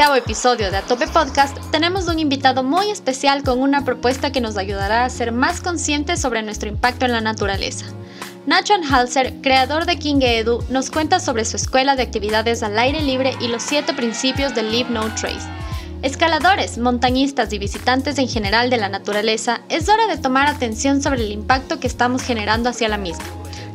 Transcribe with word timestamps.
Episodio 0.00 0.70
de 0.70 0.78
Atope 0.78 1.06
Podcast 1.06 1.56
tenemos 1.70 2.08
un 2.08 2.18
invitado 2.18 2.64
muy 2.64 2.90
especial 2.90 3.42
con 3.44 3.60
una 3.60 3.84
propuesta 3.84 4.32
que 4.32 4.40
nos 4.40 4.56
ayudará 4.56 5.04
a 5.04 5.10
ser 5.10 5.32
más 5.32 5.60
conscientes 5.60 6.18
sobre 6.18 6.42
nuestro 6.42 6.68
impacto 6.68 7.04
en 7.04 7.12
la 7.12 7.20
naturaleza. 7.20 7.86
Nacho 8.46 8.74
Halser, 8.90 9.34
creador 9.42 9.84
de 9.84 9.98
King 9.98 10.20
Edu, 10.22 10.64
nos 10.70 10.90
cuenta 10.90 11.20
sobre 11.20 11.44
su 11.44 11.56
escuela 11.56 11.94
de 11.94 12.02
actividades 12.02 12.62
al 12.62 12.78
aire 12.78 13.00
libre 13.02 13.36
y 13.40 13.48
los 13.48 13.62
siete 13.62 13.92
principios 13.92 14.54
del 14.54 14.72
Leave 14.72 14.90
No 14.90 15.04
Trace. 15.14 15.46
Escaladores, 16.00 16.78
montañistas 16.78 17.52
y 17.52 17.58
visitantes 17.58 18.18
en 18.18 18.28
general 18.28 18.70
de 18.70 18.78
la 18.78 18.88
naturaleza, 18.88 19.60
es 19.68 19.88
hora 19.88 20.06
de 20.08 20.16
tomar 20.16 20.48
atención 20.48 21.02
sobre 21.02 21.20
el 21.20 21.30
impacto 21.30 21.78
que 21.78 21.86
estamos 21.86 22.22
generando 22.22 22.70
hacia 22.70 22.88
la 22.88 22.98
misma. 22.98 23.24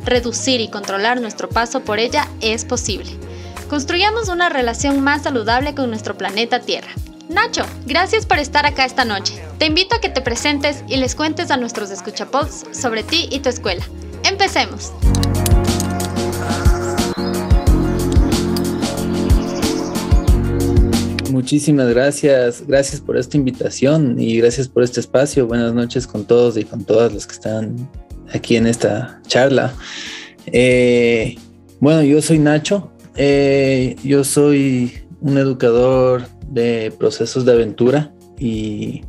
Reducir 0.03 0.61
y 0.61 0.67
controlar 0.67 1.22
nuestro 1.22 1.47
paso 1.47 1.81
por 1.81 2.00
ella 2.00 2.28
es 2.41 2.66
posible. 2.66 3.27
Construyamos 3.69 4.29
una 4.29 4.47
relación 4.47 5.01
más 5.01 5.23
saludable 5.23 5.75
con 5.75 5.89
nuestro 5.89 6.17
planeta 6.17 6.61
Tierra. 6.61 6.87
Nacho, 7.27 7.65
gracias 7.85 8.25
por 8.25 8.39
estar 8.39 8.65
acá 8.65 8.85
esta 8.85 9.03
noche. 9.03 9.33
Te 9.57 9.65
invito 9.65 9.93
a 9.93 9.99
que 9.99 10.07
te 10.07 10.21
presentes 10.21 10.85
y 10.87 10.95
les 10.95 11.15
cuentes 11.15 11.51
a 11.51 11.57
nuestros 11.57 11.91
escuchapods 11.91 12.63
sobre 12.71 13.03
ti 13.03 13.27
y 13.29 13.39
tu 13.39 13.49
escuela. 13.49 13.83
Empecemos. 14.23 14.93
Muchísimas 21.29 21.89
gracias, 21.89 22.65
gracias 22.65 23.01
por 23.01 23.17
esta 23.17 23.35
invitación 23.35 24.17
y 24.17 24.38
gracias 24.38 24.69
por 24.69 24.83
este 24.83 25.01
espacio. 25.01 25.45
Buenas 25.45 25.73
noches 25.73 26.07
con 26.07 26.23
todos 26.23 26.55
y 26.55 26.63
con 26.63 26.85
todas 26.85 27.11
los 27.11 27.27
que 27.27 27.33
están 27.33 27.89
aquí 28.33 28.55
en 28.55 28.65
esta 28.65 29.19
charla. 29.27 29.73
Eh, 30.45 31.35
bueno, 31.81 32.01
yo 32.01 32.21
soy 32.21 32.39
Nacho, 32.39 32.91
eh, 33.17 33.95
yo 34.03 34.23
soy 34.23 34.93
un 35.21 35.37
educador 35.37 36.27
de 36.49 36.93
procesos 36.97 37.45
de 37.45 37.51
aventura 37.51 38.13
y 38.39 39.01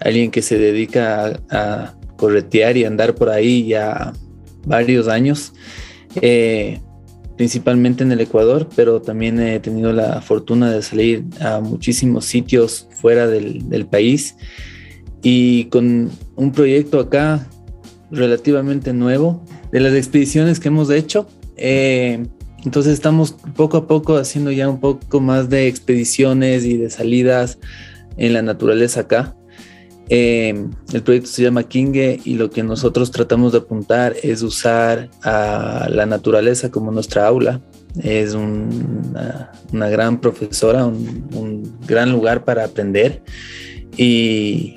alguien 0.00 0.30
que 0.30 0.42
se 0.42 0.58
dedica 0.58 1.40
a, 1.50 1.94
corretear 2.16 2.78
y 2.78 2.84
andar 2.84 3.14
por 3.14 3.28
ahí 3.28 3.66
ya 3.66 4.14
varios 4.64 5.06
años, 5.06 5.52
eh, 6.22 6.80
principalmente 7.36 8.02
en 8.02 8.12
el 8.12 8.20
Ecuador, 8.20 8.68
pero 8.74 9.02
también 9.02 9.38
he 9.38 9.60
tenido 9.60 9.92
la 9.92 10.22
fortuna 10.22 10.70
de 10.70 10.80
salir 10.80 11.24
a 11.40 11.60
muchísimos 11.60 12.24
sitios 12.24 12.88
fuera 13.02 13.26
del, 13.26 13.86
país 13.90 14.34
y 15.22 15.66
con 15.66 16.10
un 16.36 16.52
proyecto 16.52 17.00
acá 17.00 17.46
relativamente 18.10 18.94
nuevo 18.94 19.44
de 19.70 19.80
las 19.80 19.92
expediciones 19.92 20.58
que 20.58 20.68
hemos 20.68 20.88
hecho. 20.90 21.28
Eh, 21.58 22.26
entonces 22.66 22.94
estamos 22.94 23.36
poco 23.54 23.76
a 23.76 23.86
poco 23.86 24.16
haciendo 24.16 24.50
ya 24.50 24.68
un 24.68 24.80
poco 24.80 25.20
más 25.20 25.48
de 25.48 25.68
expediciones 25.68 26.64
y 26.64 26.76
de 26.76 26.90
salidas 26.90 27.58
en 28.16 28.32
la 28.32 28.42
naturaleza 28.42 29.02
acá. 29.02 29.36
Em, 30.08 30.72
el 30.92 31.02
proyecto 31.02 31.28
se 31.30 31.42
llama 31.42 31.62
Kinge 31.62 32.20
y 32.24 32.34
lo 32.34 32.50
que 32.50 32.64
nosotros 32.64 33.12
tratamos 33.12 33.52
de 33.52 33.58
apuntar 33.58 34.16
es 34.20 34.42
usar 34.42 35.10
a 35.22 35.86
la 35.90 36.06
naturaleza 36.06 36.72
como 36.72 36.90
nuestra 36.90 37.28
aula. 37.28 37.60
Es 38.02 38.34
una, 38.34 39.48
gran 39.88 40.20
profesora, 40.20 40.86
un, 40.86 41.72
gran 41.86 42.10
lugar 42.10 42.44
para 42.44 42.64
aprender 42.64 43.22
y, 43.96 44.76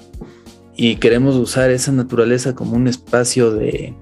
queremos 1.01 1.35
usar 1.35 1.71
esa 1.71 1.91
naturaleza 1.91 2.53
como 2.53 2.75
un 2.75 2.87
espacio 2.87 3.51
de, 3.51 3.95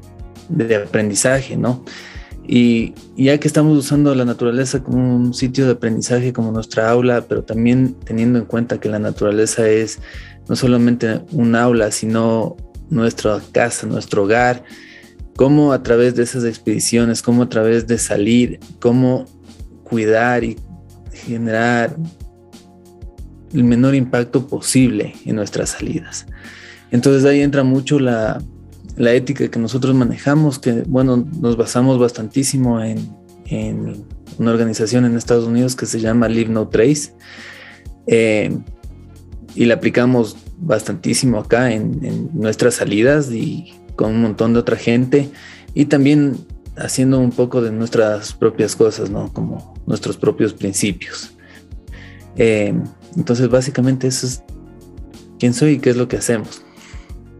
de 0.50 0.76
aprendizaje, 0.76 1.56
¿no? 1.56 1.84
Y 2.50 2.94
ya 3.18 3.38
que 3.40 3.48
estamos 3.48 3.78
usando 3.78 4.16
la 4.16 4.24
naturaleza 4.24 4.82
como 4.82 5.18
un 5.18 5.34
sitio 5.34 5.66
de 5.66 5.74
aprendizaje, 5.74 6.32
como 6.32 6.54
nuestra 6.54 6.90
aula, 6.90 7.26
pero 7.28 7.44
también 7.44 7.94
teniendo 8.06 8.40
en 8.40 8.46
cuenta 8.46 8.80
que 8.80 8.88
la 8.88 9.00
naturaleza 9.00 9.68
es 9.68 10.00
no 10.48 10.56
solamente 10.56 11.22
un 11.34 11.56
aula, 11.56 11.92
sino 11.92 12.56
nuestra 12.90 13.42
casa, 13.52 13.86
nuestro 13.86 14.24
hogar, 14.24 14.64
cómo 15.36 15.74
a 15.74 15.84
través 15.84 16.16
de 16.16 16.24
esas 16.24 16.46
expediciones, 16.46 17.22
cómo 17.22 17.44
a 17.44 17.50
través 17.50 17.86
de 17.86 17.98
salir, 17.98 18.62
cómo 18.80 19.26
cuidar 19.84 20.46
y 20.46 20.58
generar 21.12 21.98
el 23.54 23.66
menor 23.66 23.94
impacto 23.94 24.48
posible 24.48 25.16
en 25.26 25.36
nuestras 25.36 25.72
salidas. 25.72 26.26
Entonces 26.92 27.26
ahí 27.26 27.42
entra 27.42 27.64
mucho 27.64 28.00
la, 28.00 28.42
la 28.98 29.14
ética 29.14 29.48
que 29.48 29.60
nosotros 29.60 29.96
manejamos, 29.96 30.60
que 30.60 30.84
bueno, 30.88 31.26
nos 31.40 31.56
basamos 31.56 32.00
bastantísimo 32.00 32.82
en, 32.82 33.16
una 34.40 34.52
organización 34.52 35.06
en 35.06 35.16
Estados 35.16 35.46
Unidos 35.46 35.76
que 35.76 35.86
se 35.86 36.00
llama 36.00 36.28
Live 36.28 36.50
No 36.50 36.68
Trace. 36.68 37.14
Eh, 38.08 38.58
y 39.56 39.66
la 39.66 39.76
aplicamos 39.76 40.36
bastantísimo 40.58 41.40
acá 41.40 41.72
en, 41.72 42.30
nuestras 42.34 42.76
salidas 42.76 43.32
y 43.32 43.74
con 43.96 44.12
un 44.12 44.22
montón 44.22 44.54
de 44.54 44.60
otra 44.60 44.76
gente 44.76 45.30
y 45.74 45.86
también 45.86 46.38
haciendo 46.76 47.20
un 47.20 47.32
poco 47.32 47.62
de 47.62 47.72
nuestras 47.72 48.34
propias 48.34 48.76
cosas, 48.76 49.10
¿no? 49.10 49.32
Como 49.34 49.74
nuestros 49.88 50.18
propios 50.18 50.54
principios. 50.54 51.32
Eh, 52.36 52.74
entonces, 53.16 53.50
básicamente 53.50 54.08
eso 54.08 54.28
es 54.28 54.44
quién 55.40 55.54
soy 55.54 55.74
y 55.74 55.80
qué 55.80 55.90
es 55.90 55.98
lo 55.98 56.08
que 56.08 56.18
hacemos. 56.18 56.62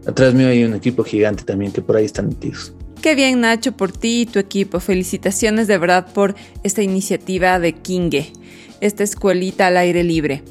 Atrás 0.08 0.32
mío 0.32 0.48
hay 0.48 0.64
un 0.64 0.72
equipo 0.74 1.04
gigante 1.04 1.44
también 1.44 1.70
que 1.70 1.82
por 1.82 1.94
ahí 1.94 2.06
están 2.06 2.28
metidos. 2.28 2.72
Qué 3.02 3.14
bien 3.14 3.42
Nacho 3.42 3.76
por 3.76 3.92
ti 3.92 4.22
y 4.22 4.26
tu 4.26 4.38
equipo. 4.38 4.80
Felicitaciones 4.80 5.66
de 5.66 5.76
verdad 5.76 6.10
por 6.14 6.34
esta 6.62 6.82
iniciativa 6.82 7.60
de 7.60 7.74
Kinge, 7.74 8.32
esta 8.80 9.04
escuelita 9.04 9.66
al 9.66 9.76
aire 9.76 10.02
libre. 10.04 10.42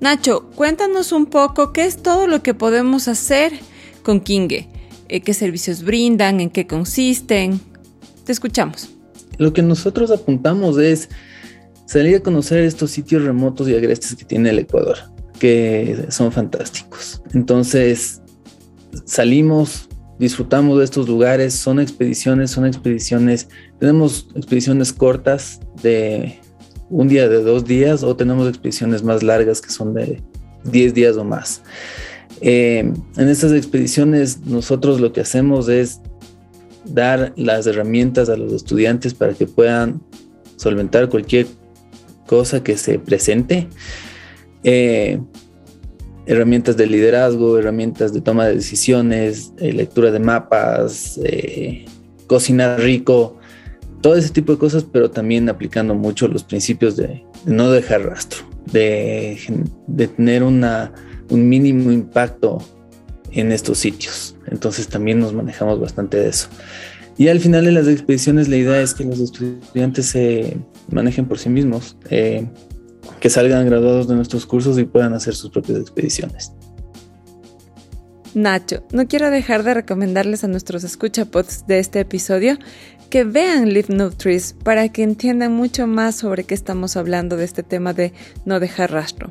Nacho, 0.00 0.50
cuéntanos 0.56 1.12
un 1.12 1.26
poco 1.26 1.72
qué 1.72 1.84
es 1.84 2.02
todo 2.02 2.26
lo 2.26 2.42
que 2.42 2.54
podemos 2.54 3.06
hacer 3.06 3.52
con 4.02 4.18
Kinge, 4.18 4.68
eh, 5.08 5.20
qué 5.20 5.32
servicios 5.32 5.84
brindan, 5.84 6.40
en 6.40 6.50
qué 6.50 6.66
consisten. 6.66 7.60
Te 8.24 8.32
escuchamos. 8.32 8.90
Lo 9.38 9.52
que 9.52 9.62
nosotros 9.62 10.10
apuntamos 10.10 10.76
es 10.76 11.08
salir 11.86 12.16
a 12.16 12.20
conocer 12.20 12.64
estos 12.64 12.90
sitios 12.90 13.22
remotos 13.22 13.68
y 13.68 13.76
agrestes 13.76 14.16
que 14.16 14.24
tiene 14.24 14.50
el 14.50 14.58
Ecuador, 14.58 14.98
que 15.38 16.06
son 16.10 16.32
fantásticos. 16.32 17.22
Entonces, 17.32 18.22
salimos, 19.04 19.88
disfrutamos 20.18 20.78
de 20.78 20.84
estos 20.84 21.08
lugares, 21.08 21.54
son 21.54 21.80
expediciones, 21.80 22.50
son 22.50 22.66
expediciones, 22.66 23.48
tenemos 23.78 24.28
expediciones 24.34 24.92
cortas 24.92 25.60
de 25.82 26.40
un 26.90 27.08
día, 27.08 27.28
de 27.28 27.42
dos 27.42 27.64
días, 27.64 28.02
o 28.02 28.16
tenemos 28.16 28.48
expediciones 28.48 29.02
más 29.02 29.22
largas 29.22 29.60
que 29.60 29.70
son 29.70 29.94
de 29.94 30.22
10 30.64 30.94
días 30.94 31.16
o 31.16 31.24
más. 31.24 31.62
Eh, 32.40 32.90
en 33.16 33.28
estas 33.28 33.52
expediciones 33.52 34.40
nosotros 34.46 35.00
lo 35.00 35.12
que 35.12 35.20
hacemos 35.20 35.68
es 35.68 36.00
dar 36.84 37.32
las 37.36 37.66
herramientas 37.66 38.28
a 38.28 38.36
los 38.36 38.52
estudiantes 38.52 39.12
para 39.12 39.34
que 39.34 39.46
puedan 39.46 40.00
solventar 40.56 41.08
cualquier 41.08 41.46
cosa 42.26 42.62
que 42.62 42.76
se 42.76 42.98
presente. 42.98 43.68
Eh, 44.62 45.20
herramientas 46.28 46.76
de 46.76 46.86
liderazgo, 46.86 47.58
herramientas 47.58 48.12
de 48.12 48.20
toma 48.20 48.46
de 48.46 48.56
decisiones, 48.56 49.54
eh, 49.56 49.72
lectura 49.72 50.10
de 50.10 50.20
mapas, 50.20 51.18
eh, 51.24 51.86
cocinar 52.26 52.78
rico, 52.80 53.38
todo 54.02 54.14
ese 54.14 54.28
tipo 54.28 54.52
de 54.52 54.58
cosas, 54.58 54.84
pero 54.84 55.10
también 55.10 55.48
aplicando 55.48 55.94
mucho 55.94 56.28
los 56.28 56.44
principios 56.44 56.96
de, 56.96 57.24
no 57.46 57.70
dejar 57.70 58.02
rastro, 58.02 58.44
de, 58.70 59.38
tener 60.16 60.42
un 60.42 60.60
mínimo 61.30 61.90
impacto 61.90 62.58
en 63.32 63.50
estos 63.50 63.78
sitios. 63.78 64.36
Entonces 64.50 64.86
también 64.86 65.20
nos 65.20 65.32
manejamos 65.32 65.80
bastante 65.80 66.18
de 66.18 66.28
eso. 66.28 66.48
Y 67.16 67.28
al 67.28 67.40
final 67.40 67.64
de 67.64 67.72
las 67.72 67.88
expediciones 67.88 68.48
la 68.48 68.56
idea 68.56 68.80
es 68.82 68.92
que 68.92 69.04
los 69.04 69.18
estudiantes 69.18 70.06
se 70.06 70.58
manejen 70.90 71.26
por 71.26 71.38
sí 71.38 71.48
mismos. 71.48 71.96
Eh, 72.10 72.46
que 73.18 73.30
salgan 73.30 73.66
graduados 73.66 74.08
de 74.08 74.14
nuestros 74.14 74.46
cursos 74.46 74.78
y 74.78 74.84
puedan 74.84 75.14
hacer 75.14 75.34
sus 75.34 75.50
propias 75.50 75.78
expediciones. 75.78 76.52
Nacho, 78.34 78.84
no 78.92 79.08
quiero 79.08 79.30
dejar 79.30 79.62
de 79.62 79.74
recomendarles 79.74 80.44
a 80.44 80.48
nuestros 80.48 80.84
escuchapods 80.84 81.66
de 81.66 81.78
este 81.78 82.00
episodio 82.00 82.58
que 83.10 83.24
vean 83.24 83.70
Live 83.70 83.88
No 83.88 84.10
Trees 84.10 84.54
para 84.62 84.88
que 84.90 85.02
entiendan 85.02 85.52
mucho 85.52 85.86
más 85.86 86.16
sobre 86.16 86.44
qué 86.44 86.54
estamos 86.54 86.96
hablando 86.96 87.36
de 87.36 87.44
este 87.44 87.62
tema 87.62 87.94
de 87.94 88.12
no 88.44 88.60
dejar 88.60 88.92
rastro. 88.92 89.30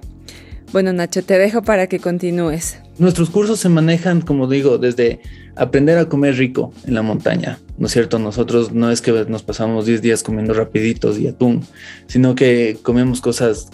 Bueno, 0.72 0.92
Nacho, 0.92 1.24
te 1.24 1.38
dejo 1.38 1.62
para 1.62 1.88
que 1.88 2.00
continúes. 2.00 2.78
Nuestros 2.98 3.30
cursos 3.30 3.60
se 3.60 3.70
manejan, 3.70 4.22
como 4.22 4.48
digo, 4.48 4.78
desde 4.78 5.22
aprender 5.56 5.98
a 5.98 6.10
comer 6.10 6.36
rico 6.36 6.74
en 6.86 6.94
la 6.94 7.02
montaña, 7.02 7.60
¿no 7.78 7.88
es 7.88 7.94
cierto? 7.94 8.20
Nosotros 8.20 8.74
no 8.74 8.92
es 8.92 9.02
que 9.02 9.12
nos 9.28 9.44
pasamos 9.44 9.86
10 9.86 10.02
días 10.02 10.24
comiendo 10.24 10.54
rapiditos 10.54 11.18
y 11.20 11.28
atún, 11.28 11.66
sino 12.08 12.36
que 12.36 12.78
comemos 12.84 13.22
cosas 13.22 13.70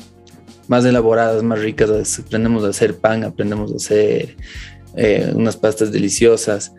más 0.68 0.86
elaboradas, 0.86 1.44
más 1.44 1.60
ricas, 1.60 2.20
aprendemos 2.20 2.64
a 2.64 2.70
hacer 2.70 2.98
pan, 2.98 3.24
aprendemos 3.24 3.72
a 3.72 3.76
hacer 3.76 4.38
eh, 4.96 5.32
unas 5.36 5.58
pastas 5.58 5.92
deliciosas. 5.92 6.74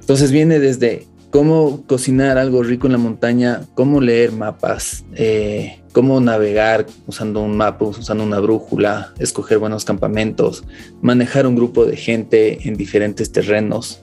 Entonces 0.00 0.30
viene 0.30 0.58
desde 0.58 1.06
cómo 1.30 1.84
cocinar 1.86 2.38
algo 2.38 2.62
rico 2.62 2.86
en 2.86 2.92
la 2.92 2.98
montaña, 2.98 3.62
cómo 3.74 4.00
leer 4.00 4.32
mapas, 4.32 5.04
eh, 5.14 5.80
cómo 5.98 6.20
navegar 6.20 6.86
usando 7.08 7.42
un 7.42 7.56
mapa, 7.56 7.84
usando 7.84 8.22
una 8.22 8.38
brújula, 8.38 9.12
escoger 9.18 9.58
buenos 9.58 9.84
campamentos, 9.84 10.62
manejar 11.02 11.44
un 11.44 11.56
grupo 11.56 11.84
de 11.86 11.96
gente 11.96 12.68
en 12.68 12.76
diferentes 12.76 13.32
terrenos 13.32 14.00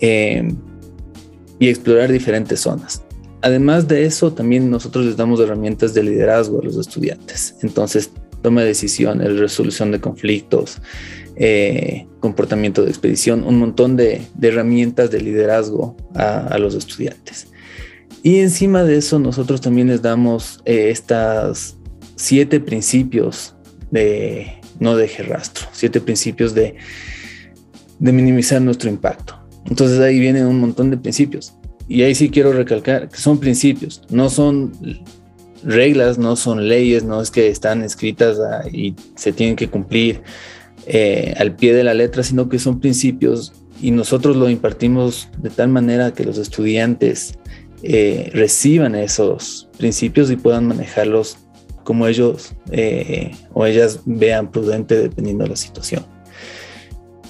eh, 0.00 0.50
y 1.58 1.68
explorar 1.68 2.10
diferentes 2.10 2.60
zonas. 2.60 3.02
Además 3.42 3.88
de 3.88 4.06
eso, 4.06 4.32
también 4.32 4.70
nosotros 4.70 5.04
les 5.04 5.18
damos 5.18 5.38
herramientas 5.40 5.92
de 5.92 6.02
liderazgo 6.02 6.62
a 6.62 6.64
los 6.64 6.78
estudiantes. 6.78 7.56
Entonces, 7.60 8.10
toma 8.40 8.62
de 8.62 8.68
decisiones, 8.68 9.38
resolución 9.38 9.92
de 9.92 10.00
conflictos, 10.00 10.78
eh, 11.36 12.06
comportamiento 12.20 12.84
de 12.84 12.88
expedición, 12.88 13.44
un 13.44 13.58
montón 13.58 13.96
de, 13.96 14.22
herramientas 14.40 15.10
de 15.10 15.20
liderazgo 15.20 15.94
a, 16.14 16.56
los 16.56 16.74
estudiantes. 16.74 17.48
Y 18.22 18.38
encima 18.38 18.84
de 18.84 18.96
eso 18.96 19.18
nosotros 19.18 19.60
también 19.60 19.88
les 19.88 20.02
damos 20.02 20.60
eh, 20.64 20.90
estas 20.90 21.76
siete 22.16 22.60
principios 22.60 23.54
de 23.90 24.60
no 24.78 24.96
deje 24.96 25.22
rastro, 25.22 25.66
siete 25.72 26.00
principios 26.00 26.54
de, 26.54 26.76
de 27.98 28.12
minimizar 28.12 28.62
nuestro 28.62 28.88
impacto. 28.88 29.38
Entonces 29.66 29.98
ahí 30.00 30.18
vienen 30.18 30.46
un 30.46 30.60
montón 30.60 30.90
de 30.90 30.96
principios. 30.96 31.54
Y 31.88 32.02
ahí 32.02 32.14
sí 32.14 32.30
quiero 32.30 32.52
recalcar 32.52 33.08
que 33.08 33.18
son 33.18 33.38
principios, 33.38 34.02
no 34.08 34.30
son 34.30 34.72
reglas, 35.64 36.18
no 36.18 36.36
son 36.36 36.68
leyes, 36.68 37.04
no 37.04 37.20
es 37.20 37.30
que 37.30 37.48
están 37.48 37.82
escritas 37.82 38.38
y 38.72 38.94
se 39.16 39.32
tienen 39.32 39.56
que 39.56 39.68
cumplir 39.68 40.22
eh, 40.86 41.34
al 41.38 41.54
pie 41.54 41.74
de 41.74 41.84
la 41.84 41.94
letra, 41.94 42.22
sino 42.22 42.48
que 42.48 42.58
son 42.58 42.80
principios 42.80 43.52
y 43.80 43.90
nosotros 43.90 44.36
lo 44.36 44.48
impartimos 44.48 45.28
de 45.38 45.50
tal 45.50 45.68
manera 45.68 46.12
que 46.12 46.24
los 46.24 46.38
estudiantes 46.38 47.38
eh, 47.82 48.30
reciban 48.32 48.94
esos 48.94 49.68
principios 49.78 50.30
y 50.30 50.36
puedan 50.36 50.66
manejarlos 50.68 51.38
como 51.84 52.06
ellos 52.06 52.54
eh, 52.70 53.32
o 53.54 53.66
ellas 53.66 54.00
vean 54.04 54.50
prudente 54.50 54.96
dependiendo 54.96 55.44
de 55.44 55.50
la 55.50 55.56
situación. 55.56 56.06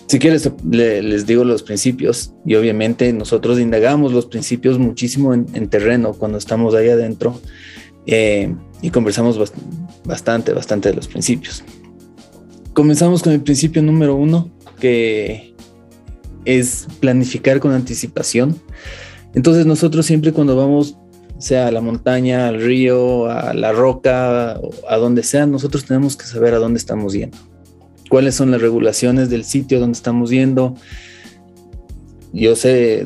Si 0.07 0.19
quieres, 0.19 0.51
les 0.71 1.25
digo 1.25 1.43
los 1.45 1.63
principios 1.63 2.35
y 2.45 2.55
obviamente 2.57 3.11
nosotros 3.15 3.59
indagamos 3.59 4.13
los 4.13 4.27
principios 4.27 4.79
muchísimo 4.79 5.33
en, 5.33 5.69
terreno 5.69 6.13
cuando 6.13 6.37
estamos 6.37 6.75
ahí 6.75 6.91
adentro 6.91 7.41
y 8.05 8.91
conversamos 8.91 9.39
bastante, 10.05 10.53
bastante 10.53 10.91
de 10.91 10.97
los 10.97 11.09
principios. 11.09 11.65
Comenzamos 12.75 13.23
con 13.23 13.33
el 13.33 13.41
principio 13.41 13.83
número 13.83 14.15
uno, 14.15 14.51
que 14.81 15.55
es 16.45 16.87
planificar 17.01 17.61
con 17.61 17.73
anticipación. 17.73 18.61
Entonces 19.35 19.67
nosotros 19.67 20.07
siempre 20.07 20.33
cuando 20.33 20.57
vamos, 20.57 20.97
sea 21.39 21.67
a 21.67 21.71
la 21.73 21.81
montaña, 21.81 22.49
al 22.49 22.61
río, 22.61 23.27
a 23.27 23.53
la 23.55 23.73
roca, 23.73 24.53
a 24.89 24.97
donde 24.97 25.23
sea, 25.23 25.47
nosotros 25.47 25.85
tenemos 25.85 26.17
que 26.17 26.25
saber 26.25 26.55
a 26.55 26.59
dónde 26.59 26.79
estamos 26.79 27.13
yendo. 27.13 27.37
Cuáles 28.09 28.35
son 28.35 28.51
las 28.51 28.61
regulaciones 28.61 29.31
del 29.31 29.45
sitio 29.45 29.81
donde 29.81 29.97
estamos 29.97 30.31
yendo. 30.31 30.75
Yo 32.33 32.55
sé 32.57 33.05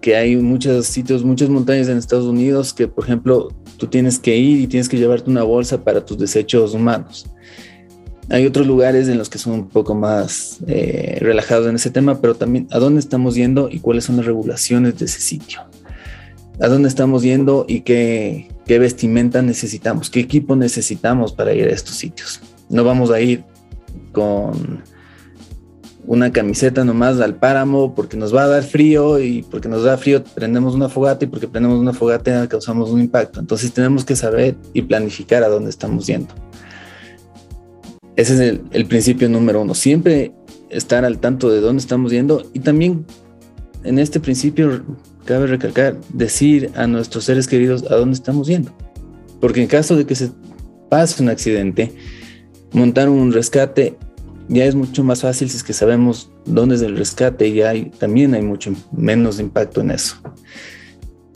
que 0.00 0.16
hay 0.16 0.36
muchos 0.36 0.86
sitios, 0.86 1.24
muchas 1.24 1.48
montañas 1.48 1.88
en 1.88 1.98
Estados 1.98 2.26
Unidos 2.26 2.72
que, 2.74 2.88
por 2.88 3.04
ejemplo, 3.04 3.48
tú 3.76 3.86
tienes 3.86 4.18
que 4.18 4.36
ir 4.36 4.60
y 4.60 4.66
tienes 4.66 4.88
que 4.88 4.98
llevarte 4.98 5.30
una 5.30 5.42
bolsa 5.42 5.82
para 5.84 6.04
tus 6.04 6.18
desechos 6.18 6.74
humanos. 6.74 7.26
Hay 8.32 8.46
otros 8.46 8.66
lugares 8.66 9.08
en 9.08 9.18
los 9.18 9.28
que 9.28 9.36
son 9.36 9.52
un 9.52 9.68
poco 9.68 9.94
más 9.94 10.56
eh, 10.66 11.18
relajados 11.20 11.66
en 11.66 11.74
ese 11.74 11.90
tema, 11.90 12.18
pero 12.18 12.34
también 12.34 12.66
a 12.70 12.78
dónde 12.78 12.98
estamos 12.98 13.34
yendo 13.34 13.68
y 13.70 13.80
cuáles 13.80 14.04
son 14.04 14.16
las 14.16 14.24
regulaciones 14.24 14.98
de 14.98 15.04
ese 15.04 15.20
sitio. 15.20 15.60
A 16.58 16.68
dónde 16.68 16.88
estamos 16.88 17.22
yendo 17.22 17.66
y 17.68 17.82
qué, 17.82 18.48
qué 18.64 18.78
vestimenta 18.78 19.42
necesitamos, 19.42 20.08
qué 20.08 20.20
equipo 20.20 20.56
necesitamos 20.56 21.34
para 21.34 21.52
ir 21.52 21.68
a 21.68 21.72
estos 21.72 21.96
sitios. 21.96 22.40
No 22.70 22.84
vamos 22.84 23.10
a 23.10 23.20
ir 23.20 23.44
con 24.12 24.82
una 26.06 26.32
camiseta 26.32 26.86
nomás 26.86 27.20
al 27.20 27.34
páramo 27.34 27.94
porque 27.94 28.16
nos 28.16 28.34
va 28.34 28.44
a 28.44 28.48
dar 28.48 28.62
frío 28.62 29.20
y 29.20 29.42
porque 29.42 29.68
nos 29.68 29.84
da 29.84 29.98
frío 29.98 30.24
prendemos 30.24 30.74
una 30.74 30.88
fogata 30.88 31.26
y 31.26 31.28
porque 31.28 31.48
prendemos 31.48 31.78
una 31.78 31.92
fogata 31.92 32.48
causamos 32.48 32.88
un 32.88 33.02
impacto. 33.02 33.40
Entonces 33.40 33.74
tenemos 33.74 34.06
que 34.06 34.16
saber 34.16 34.56
y 34.72 34.80
planificar 34.80 35.42
a 35.42 35.48
dónde 35.48 35.68
estamos 35.68 36.06
yendo. 36.06 36.34
Ese 38.16 38.34
es 38.34 38.60
el, 38.70 38.86
principio 38.86 39.28
número 39.28 39.62
uno. 39.62 39.74
Siempre 39.74 40.32
estar 40.70 41.04
al 41.04 41.18
tanto 41.18 41.50
de 41.50 41.60
dónde 41.60 41.80
estamos 41.80 42.12
yendo 42.12 42.48
y 42.52 42.60
también 42.60 43.06
en 43.84 43.98
este 43.98 44.20
principio 44.20 44.84
cabe 45.24 45.46
recalcar, 45.46 45.98
decir 46.12 46.70
a 46.74 46.86
nuestros 46.86 47.24
seres 47.24 47.46
queridos 47.46 47.84
a 47.90 47.96
dónde 47.96 48.14
estamos 48.14 48.46
yendo. 48.46 48.72
Porque 49.40 49.62
en 49.62 49.68
caso 49.68 49.96
de 49.96 50.06
que 50.06 50.14
se 50.14 50.30
pase 50.88 51.22
un 51.22 51.28
accidente, 51.28 51.92
montar 52.72 53.08
un 53.08 53.32
rescate 53.32 53.96
ya 54.48 54.64
es 54.64 54.74
mucho 54.74 55.04
más 55.04 55.22
fácil 55.22 55.48
si 55.48 55.56
es 55.56 55.62
que 55.62 55.72
sabemos 55.72 56.30
dónde 56.44 56.74
es 56.74 56.82
el 56.82 56.96
rescate 56.96 57.48
y 57.48 57.62
hay, 57.62 57.90
también 57.98 58.34
hay 58.34 58.42
mucho 58.42 58.74
menos 58.92 59.40
impacto 59.40 59.80
en 59.80 59.92
eso. 59.92 60.16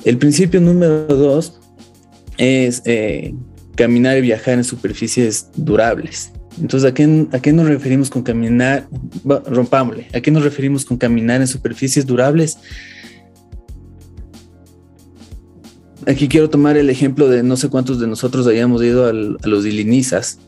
El 0.04 0.18
principio 0.18 0.60
número 0.60 1.06
dos 1.06 1.58
es 2.36 2.82
eh, 2.84 3.34
caminar 3.74 4.18
y 4.18 4.20
viajar 4.20 4.54
en 4.54 4.64
superficies 4.64 5.48
durables. 5.56 6.32
Entonces, 6.60 6.90
¿a 6.90 6.94
qué, 6.94 7.26
¿a 7.32 7.38
qué 7.40 7.52
nos 7.52 7.66
referimos 7.66 8.10
con 8.10 8.22
caminar? 8.22 8.88
rompámosle. 9.24 10.08
¿A 10.14 10.20
qué 10.20 10.30
nos 10.30 10.42
referimos 10.42 10.84
con 10.84 10.96
caminar 10.96 11.40
en 11.40 11.46
superficies 11.46 12.06
durables? 12.06 12.58
Aquí 16.06 16.28
quiero 16.28 16.48
tomar 16.48 16.76
el 16.76 16.88
ejemplo 16.88 17.28
de 17.28 17.42
no 17.42 17.56
sé 17.56 17.68
cuántos 17.68 17.98
de 17.98 18.06
nosotros 18.06 18.46
hayamos 18.46 18.82
ido 18.82 19.06
a 19.06 19.12
los 19.12 19.64
dilinizas, 19.64 20.38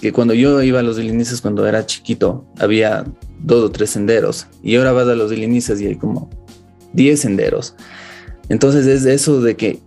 que 0.00 0.12
cuando 0.12 0.34
yo 0.34 0.62
iba 0.62 0.80
a 0.80 0.82
los 0.82 0.98
dilinizas 0.98 1.40
cuando 1.40 1.66
era 1.66 1.86
chiquito, 1.86 2.46
había 2.58 3.06
dos 3.40 3.64
o 3.64 3.70
tres 3.70 3.90
senderos, 3.90 4.46
y 4.62 4.76
ahora 4.76 4.92
vas 4.92 5.08
a 5.08 5.14
los 5.14 5.30
dilinizas 5.30 5.80
y 5.80 5.86
hay 5.86 5.96
como 5.96 6.28
diez 6.92 7.20
senderos. 7.20 7.74
Entonces 8.50 8.86
es 8.86 9.06
eso 9.06 9.40
de 9.40 9.56
que 9.56 9.80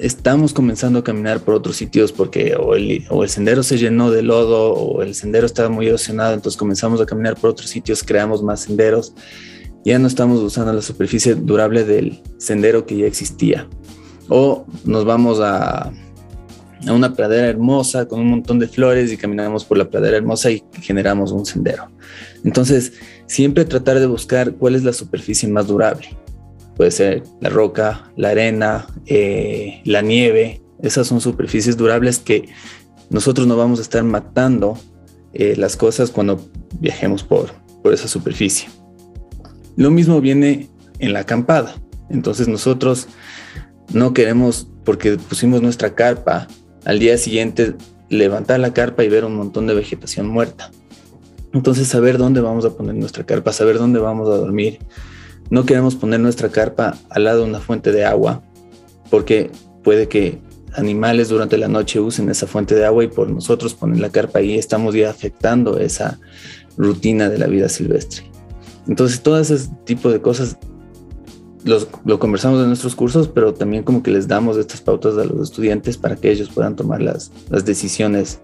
estamos 0.00 0.54
comenzando 0.54 1.00
a 1.00 1.04
caminar 1.04 1.40
por 1.40 1.54
otros 1.54 1.76
sitios 1.76 2.10
porque 2.10 2.56
o 2.56 2.74
el, 2.74 3.04
o 3.10 3.22
el 3.22 3.28
sendero 3.28 3.62
se 3.62 3.76
llenó 3.76 4.10
de 4.10 4.22
lodo 4.22 4.72
o 4.72 5.02
el 5.02 5.14
sendero 5.14 5.46
estaba 5.46 5.68
muy 5.68 5.86
erosionado, 5.86 6.34
entonces 6.34 6.58
comenzamos 6.58 7.00
a 7.00 7.06
caminar 7.06 7.36
por 7.36 7.50
otros 7.50 7.68
sitios, 7.68 8.02
creamos 8.02 8.42
más 8.42 8.60
senderos. 8.60 9.14
Ya 9.84 9.98
no 9.98 10.06
estamos 10.06 10.40
usando 10.40 10.72
la 10.72 10.82
superficie 10.82 11.34
durable 11.34 11.84
del 11.84 12.22
sendero 12.38 12.84
que 12.84 12.98
ya 12.98 13.06
existía. 13.06 13.66
O 14.28 14.66
nos 14.84 15.04
vamos 15.04 15.40
a, 15.40 15.90
a 16.86 16.92
una 16.92 17.14
pradera 17.14 17.48
hermosa 17.48 18.06
con 18.06 18.20
un 18.20 18.28
montón 18.28 18.58
de 18.58 18.68
flores 18.68 19.10
y 19.12 19.16
caminamos 19.16 19.64
por 19.64 19.78
la 19.78 19.88
pradera 19.88 20.18
hermosa 20.18 20.50
y 20.50 20.62
generamos 20.82 21.32
un 21.32 21.46
sendero. 21.46 21.90
Entonces, 22.44 22.92
siempre 23.26 23.64
tratar 23.64 23.98
de 24.00 24.06
buscar 24.06 24.52
cuál 24.52 24.74
es 24.74 24.84
la 24.84 24.92
superficie 24.92 25.48
más 25.48 25.66
durable 25.66 26.08
puede 26.76 26.90
ser 26.90 27.22
la 27.40 27.50
roca, 27.50 28.10
la 28.16 28.30
arena, 28.30 28.86
eh, 29.06 29.82
la 29.84 30.02
nieve. 30.02 30.62
Esas 30.82 31.06
son 31.06 31.20
superficies 31.20 31.76
durables 31.76 32.18
que 32.18 32.48
nosotros 33.10 33.46
no 33.46 33.56
vamos 33.56 33.78
a 33.78 33.82
estar 33.82 34.02
matando 34.04 34.78
eh, 35.32 35.54
las 35.56 35.76
cosas 35.76 36.10
cuando 36.10 36.40
viajemos 36.80 37.22
por, 37.22 37.50
por 37.82 37.92
esa 37.92 38.08
superficie. 38.08 38.68
Lo 39.76 39.90
mismo 39.90 40.20
viene 40.20 40.68
en 40.98 41.12
la 41.12 41.20
acampada. 41.20 41.74
Entonces 42.08 42.48
nosotros 42.48 43.08
no 43.92 44.12
queremos, 44.12 44.68
porque 44.84 45.16
pusimos 45.16 45.62
nuestra 45.62 45.94
carpa, 45.94 46.48
al 46.84 46.98
día 46.98 47.18
siguiente 47.18 47.74
levantar 48.08 48.60
la 48.60 48.72
carpa 48.72 49.04
y 49.04 49.08
ver 49.08 49.24
un 49.24 49.36
montón 49.36 49.66
de 49.66 49.74
vegetación 49.74 50.26
muerta. 50.26 50.70
Entonces 51.52 51.88
saber 51.88 52.18
dónde 52.18 52.40
vamos 52.40 52.64
a 52.64 52.76
poner 52.76 52.94
nuestra 52.94 53.24
carpa, 53.24 53.52
saber 53.52 53.78
dónde 53.78 53.98
vamos 53.98 54.28
a 54.28 54.36
dormir, 54.36 54.78
no 55.50 55.66
queremos 55.66 55.96
poner 55.96 56.20
nuestra 56.20 56.48
carpa 56.48 56.96
al 57.10 57.24
lado 57.24 57.42
de 57.42 57.50
una 57.50 57.60
fuente 57.60 57.92
de 57.92 58.04
agua 58.04 58.42
porque 59.10 59.50
puede 59.82 60.08
que 60.08 60.38
animales 60.74 61.28
durante 61.28 61.58
la 61.58 61.68
noche 61.68 62.00
usen 62.00 62.30
esa 62.30 62.46
fuente 62.46 62.74
de 62.74 62.86
agua 62.86 63.04
y 63.04 63.08
por 63.08 63.28
nosotros 63.28 63.74
poner 63.74 64.00
la 64.00 64.10
carpa 64.10 64.38
ahí 64.38 64.56
estamos 64.56 64.94
ya 64.94 65.10
afectando 65.10 65.78
esa 65.78 66.20
rutina 66.76 67.28
de 67.28 67.38
la 67.38 67.46
vida 67.46 67.68
silvestre. 67.68 68.30
Entonces, 68.86 69.20
todo 69.22 69.38
ese 69.38 69.58
tipo 69.84 70.10
de 70.10 70.20
cosas 70.20 70.56
los, 71.64 71.88
lo 72.04 72.18
conversamos 72.18 72.60
en 72.60 72.68
nuestros 72.68 72.94
cursos, 72.94 73.28
pero 73.28 73.52
también 73.52 73.82
como 73.82 74.02
que 74.02 74.10
les 74.10 74.26
damos 74.26 74.56
estas 74.56 74.80
pautas 74.80 75.18
a 75.18 75.24
los 75.24 75.40
estudiantes 75.42 75.98
para 75.98 76.16
que 76.16 76.30
ellos 76.30 76.48
puedan 76.48 76.76
tomar 76.76 77.02
las, 77.02 77.30
las 77.50 77.64
decisiones 77.64 78.40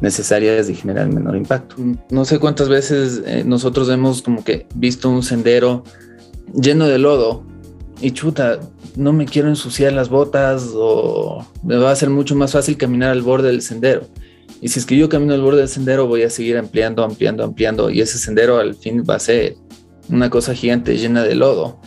necesarias 0.00 0.68
y 0.70 0.74
generar 0.74 1.08
menor 1.12 1.36
impacto. 1.36 1.76
No 2.10 2.24
sé 2.24 2.38
cuántas 2.38 2.68
veces 2.68 3.22
eh, 3.26 3.44
nosotros 3.44 3.88
hemos 3.90 4.22
como 4.22 4.42
que 4.42 4.66
visto 4.74 5.10
un 5.10 5.22
sendero 5.22 5.84
lleno 6.52 6.86
de 6.86 6.98
lodo 6.98 7.44
y 8.00 8.10
chuta, 8.10 8.60
no 8.96 9.12
me 9.12 9.26
quiero 9.26 9.48
ensuciar 9.48 9.92
las 9.92 10.08
botas 10.08 10.72
o 10.74 11.46
me 11.62 11.76
va 11.76 11.90
a 11.90 11.96
ser 11.96 12.10
mucho 12.10 12.34
más 12.34 12.52
fácil 12.52 12.76
caminar 12.76 13.10
al 13.10 13.22
borde 13.22 13.48
del 13.48 13.62
sendero. 13.62 14.02
Y 14.60 14.68
si 14.68 14.78
es 14.78 14.86
que 14.86 14.96
yo 14.96 15.08
camino 15.08 15.34
al 15.34 15.42
borde 15.42 15.60
del 15.60 15.68
sendero, 15.68 16.06
voy 16.06 16.22
a 16.22 16.30
seguir 16.30 16.56
ampliando, 16.56 17.04
ampliando, 17.04 17.44
ampliando. 17.44 17.90
Y 17.90 18.00
ese 18.00 18.18
sendero 18.18 18.58
al 18.58 18.74
fin 18.74 19.04
va 19.08 19.16
a 19.16 19.20
ser 19.20 19.56
una 20.08 20.30
cosa 20.30 20.54
gigante 20.54 20.96
llena 20.96 21.22
de 21.22 21.34
lodo. 21.34 21.78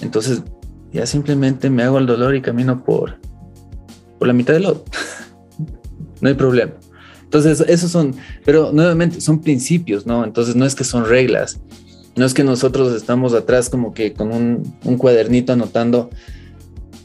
Entonces 0.00 0.42
ya 0.92 1.06
simplemente 1.06 1.70
me 1.70 1.82
hago 1.82 1.98
el 1.98 2.06
dolor 2.06 2.34
y 2.34 2.42
camino 2.42 2.84
por, 2.84 3.18
por 4.18 4.28
la 4.28 4.34
mitad 4.34 4.54
del 4.54 4.64
lodo. 4.64 4.84
no 6.20 6.28
hay 6.28 6.34
problema. 6.34 6.72
Entonces, 7.24 7.60
esos 7.68 7.92
son, 7.92 8.16
pero 8.44 8.72
nuevamente 8.72 9.20
son 9.20 9.40
principios, 9.40 10.04
¿no? 10.04 10.24
Entonces 10.24 10.56
no 10.56 10.66
es 10.66 10.74
que 10.74 10.82
son 10.82 11.08
reglas. 11.08 11.60
No 12.16 12.24
es 12.24 12.34
que 12.34 12.44
nosotros 12.44 12.94
estamos 12.94 13.34
atrás 13.34 13.70
como 13.70 13.94
que 13.94 14.12
con 14.12 14.32
un, 14.32 14.96
cuadernito 14.98 15.52
anotando, 15.52 16.10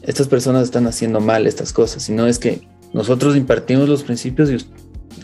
estas 0.02 0.28
personas 0.28 0.64
están 0.64 0.86
haciendo 0.86 1.20
mal 1.20 1.46
estas 1.46 1.72
cosas, 1.72 2.02
sino 2.02 2.26
es 2.26 2.38
que 2.38 2.66
nosotros 2.92 3.36
impartimos 3.36 3.88
los 3.88 4.02
principios 4.02 4.50
y, 4.50 4.56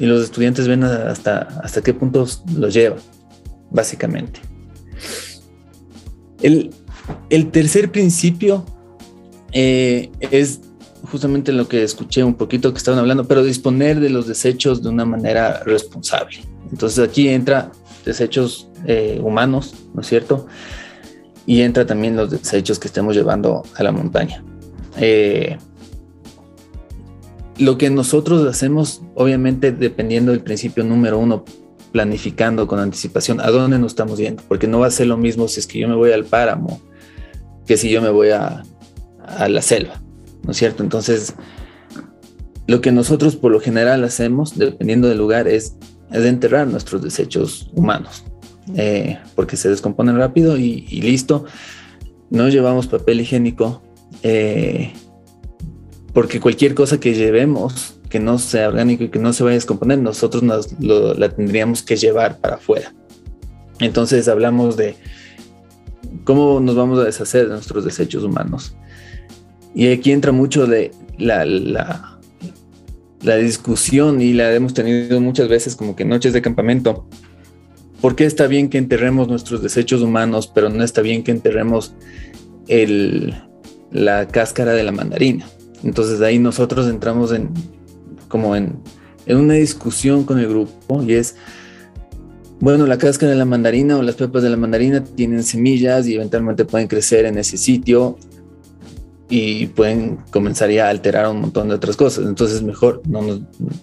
y 0.02 0.06
los 0.06 0.22
estudiantes 0.24 0.68
ven 0.68 0.84
hasta, 0.84 1.38
hasta 1.62 1.82
qué 1.82 1.94
puntos 1.94 2.42
los 2.54 2.72
lleva, 2.72 2.96
básicamente. 3.70 4.40
El, 6.42 6.70
el 7.30 7.50
tercer 7.50 7.90
principio 7.90 8.64
eh, 9.52 10.10
es 10.30 10.60
justamente 11.10 11.52
lo 11.52 11.68
que 11.68 11.82
escuché 11.82 12.24
un 12.24 12.34
poquito 12.34 12.72
que 12.72 12.78
estaban 12.78 13.00
hablando, 13.00 13.26
pero 13.26 13.44
disponer 13.44 14.00
de 14.00 14.10
los 14.10 14.26
desechos 14.26 14.82
de 14.82 14.88
una 14.88 15.04
manera 15.04 15.62
responsable. 15.64 16.38
Entonces 16.70 16.98
aquí 17.06 17.28
entra 17.28 17.70
desechos 18.04 18.68
eh, 18.86 19.20
humanos, 19.22 19.74
¿no 19.94 20.00
es 20.00 20.06
cierto? 20.06 20.46
Y 21.46 21.62
entra 21.62 21.86
también 21.86 22.16
los 22.16 22.30
desechos 22.30 22.78
que 22.78 22.88
estemos 22.88 23.14
llevando 23.14 23.62
a 23.74 23.82
la 23.82 23.92
montaña. 23.92 24.44
Eh, 24.98 25.58
lo 27.58 27.78
que 27.78 27.90
nosotros 27.90 28.46
hacemos, 28.48 29.02
obviamente, 29.14 29.72
dependiendo 29.72 30.32
del 30.32 30.40
principio 30.40 30.84
número 30.84 31.18
uno, 31.18 31.44
planificando 31.92 32.66
con 32.66 32.78
anticipación 32.78 33.40
a 33.40 33.50
dónde 33.50 33.78
nos 33.78 33.92
estamos 33.92 34.18
yendo, 34.18 34.42
porque 34.48 34.66
no 34.66 34.80
va 34.80 34.86
a 34.86 34.90
ser 34.90 35.06
lo 35.06 35.16
mismo 35.16 35.46
si 35.48 35.60
es 35.60 35.66
que 35.66 35.78
yo 35.78 35.88
me 35.88 35.94
voy 35.94 36.12
al 36.12 36.24
páramo 36.24 36.80
que 37.66 37.76
si 37.76 37.90
yo 37.90 38.02
me 38.02 38.10
voy 38.10 38.30
a, 38.30 38.62
la 39.48 39.62
selva, 39.62 40.02
¿no 40.42 40.50
es 40.50 40.56
cierto? 40.56 40.82
Entonces, 40.82 41.34
lo 42.66 42.80
que 42.80 42.90
nosotros 42.90 43.36
por 43.36 43.52
lo 43.52 43.60
general 43.60 44.02
hacemos, 44.04 44.58
dependiendo 44.58 45.08
del 45.08 45.18
lugar, 45.18 45.46
es, 45.46 45.76
es 46.10 46.24
enterrar 46.24 46.66
nuestros 46.66 47.02
desechos 47.02 47.70
humanos, 47.72 48.24
eh, 48.76 49.18
porque 49.34 49.56
se 49.56 49.68
descomponen 49.68 50.16
rápido 50.16 50.56
y, 50.56 50.82
listo. 51.00 51.44
No 52.30 52.48
llevamos 52.48 52.86
papel 52.86 53.20
higiénico, 53.20 53.82
eh, 54.22 54.92
porque 56.12 56.40
cualquier 56.40 56.74
cosa 56.74 56.98
que 56.98 57.14
llevemos 57.14 57.98
que 58.08 58.20
no 58.20 58.38
sea 58.38 58.68
orgánico 58.68 59.04
y 59.04 59.08
que 59.08 59.18
no 59.18 59.32
se 59.32 59.42
vaya 59.42 59.54
a 59.54 59.56
descomponer, 59.56 59.98
nosotros 59.98 60.42
nos, 60.42 60.78
la 60.80 61.30
tendríamos 61.30 61.82
que 61.82 61.96
llevar 61.96 62.38
para 62.40 62.56
afuera. 62.56 62.94
Entonces 63.80 64.28
hablamos 64.28 64.76
de 64.76 64.96
cómo 66.24 66.60
nos 66.60 66.76
vamos 66.76 66.98
a 66.98 67.04
deshacer 67.04 67.44
de 67.48 67.54
nuestros 67.54 67.86
desechos 67.86 68.22
humanos. 68.22 68.76
Y 69.74 69.90
aquí 69.90 70.12
entra 70.12 70.30
mucho 70.30 70.66
de 70.66 70.90
la, 71.16 71.46
la, 71.46 72.18
la 73.22 73.36
discusión 73.36 74.20
y 74.20 74.34
la 74.34 74.52
hemos 74.52 74.74
tenido 74.74 75.20
muchas 75.20 75.48
veces 75.48 75.74
como 75.74 75.96
que 75.96 76.04
noches 76.04 76.34
de 76.34 76.42
campamento. 76.42 77.06
¿Por 78.02 78.16
qué 78.16 78.26
está 78.26 78.46
bien 78.48 78.68
que 78.68 78.76
enterremos 78.76 79.28
nuestros 79.28 79.62
desechos 79.62 80.02
humanos, 80.02 80.50
pero 80.54 80.68
no 80.68 80.84
está 80.84 81.00
bien 81.00 81.22
que 81.22 81.30
enterremos 81.30 81.94
la 83.90 84.28
cáscara 84.28 84.72
de 84.72 84.82
la 84.82 84.92
mandarina? 84.92 85.48
Entonces 85.82 86.20
ahí 86.20 86.38
nosotros 86.38 86.88
entramos 86.88 87.32
en 87.32 87.48
como 88.28 88.56
en, 88.56 88.78
en 89.26 89.36
una 89.36 89.54
discusión 89.54 90.24
con 90.24 90.38
el 90.38 90.48
grupo 90.48 91.02
y 91.02 91.14
es, 91.14 91.36
bueno, 92.60 92.86
la 92.86 92.98
cáscara 92.98 93.32
de 93.32 93.38
la 93.38 93.44
mandarina 93.44 93.96
o 93.96 94.02
las 94.02 94.16
pepas 94.16 94.42
de 94.42 94.50
la 94.50 94.56
mandarina 94.56 95.04
tienen 95.04 95.44
semillas 95.44 96.06
y 96.06 96.14
eventualmente 96.14 96.64
pueden 96.64 96.88
crecer 96.88 97.26
en 97.26 97.38
ese 97.38 97.56
sitio 97.56 98.18
y 99.28 99.66
pueden 99.68 100.18
comenzar 100.30 100.70
ya 100.70 100.88
a 100.88 100.90
alterar 100.90 101.26
un 101.28 101.40
montón 101.40 101.68
de 101.68 101.74
otras 101.74 101.96
cosas. 101.96 102.26
Entonces 102.26 102.62
mejor 102.62 103.02
no, 103.06 103.22
nos, 103.22 103.40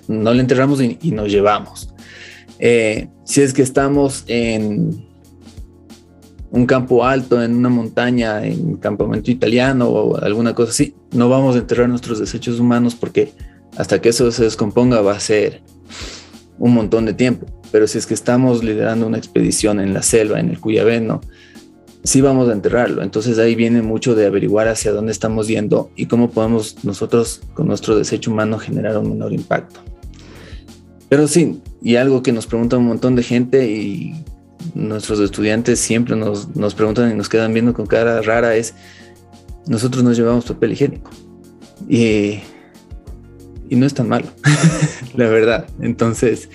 no 0.07 0.33
le 0.33 0.41
enterramos 0.41 0.81
y, 0.81 1.11
nos 1.11 1.29
llevamos. 1.29 1.89
Eh, 2.59 3.07
si 3.23 3.41
es 3.41 3.53
que 3.53 3.61
estamos 3.61 4.25
en 4.27 5.07
un 6.51 6.65
campo 6.65 7.05
alto, 7.05 7.41
en 7.41 7.55
una 7.55 7.69
montaña, 7.69 8.45
en 8.45 8.77
campamento 8.77 9.31
italiano 9.31 9.87
o 9.87 10.17
alguna 10.17 10.53
cosa 10.53 10.71
así, 10.71 10.95
no 11.11 11.29
vamos 11.29 11.55
a 11.55 11.59
enterrar 11.59 11.89
nuestros 11.89 12.19
desechos 12.19 12.59
humanos 12.59 12.95
porque 12.95 13.33
hasta 13.77 14.01
que 14.01 14.09
eso 14.09 14.31
se 14.31 14.43
descomponga 14.43 15.01
va 15.01 15.13
a 15.13 15.19
ser 15.19 15.61
un 16.57 16.73
montón 16.73 17.05
de 17.05 17.13
tiempo. 17.13 17.45
Pero 17.71 17.87
si 17.87 17.99
es 17.99 18.07
que 18.07 18.15
estamos 18.15 18.63
liderando 18.63 19.07
una 19.07 19.17
expedición 19.17 19.79
en 19.79 19.93
la 19.93 20.01
selva, 20.01 20.39
en 20.39 20.49
el 20.49 20.59
Cuyabeno, 20.59 21.21
sí 22.03 22.21
vamos 22.21 22.49
a 22.49 22.53
enterrarlo. 22.53 23.03
Entonces 23.03 23.37
ahí 23.37 23.53
viene 23.55 23.81
mucho 23.81 24.15
de 24.15 24.25
averiguar 24.25 24.67
hacia 24.67 24.91
dónde 24.91 25.11
estamos 25.11 25.47
yendo 25.47 25.91
y 25.95 26.07
cómo 26.07 26.31
podemos 26.31 26.83
nosotros 26.83 27.41
con 27.53 27.67
nuestro 27.67 27.95
desecho 27.95 28.31
humano 28.31 28.57
generar 28.57 28.97
un 28.97 29.11
menor 29.11 29.33
impacto. 29.33 29.81
Pero 31.09 31.27
sí, 31.27 31.61
y 31.81 31.95
algo 31.95 32.23
que 32.23 32.31
nos 32.31 32.47
pregunta 32.47 32.77
un 32.77 32.85
montón 32.85 33.15
de 33.15 33.23
gente 33.23 33.69
y 33.69 34.13
nuestros 34.73 35.19
estudiantes 35.19 35.79
siempre 35.79 36.15
nos, 36.15 36.55
nos 36.55 36.75
preguntan 36.75 37.11
y 37.11 37.15
nos 37.15 37.29
quedan 37.29 37.53
viendo 37.53 37.73
con 37.73 37.85
cara 37.85 38.21
rara 38.21 38.55
es, 38.55 38.73
nosotros 39.67 40.03
nos 40.03 40.17
llevamos 40.17 40.45
papel 40.45 40.73
higiénico. 40.73 41.11
Y, 41.87 42.39
y 43.69 43.75
no 43.75 43.85
es 43.85 43.93
tan 43.93 44.09
malo, 44.09 44.27
la 45.15 45.27
verdad. 45.27 45.67
Entonces, 45.79 46.49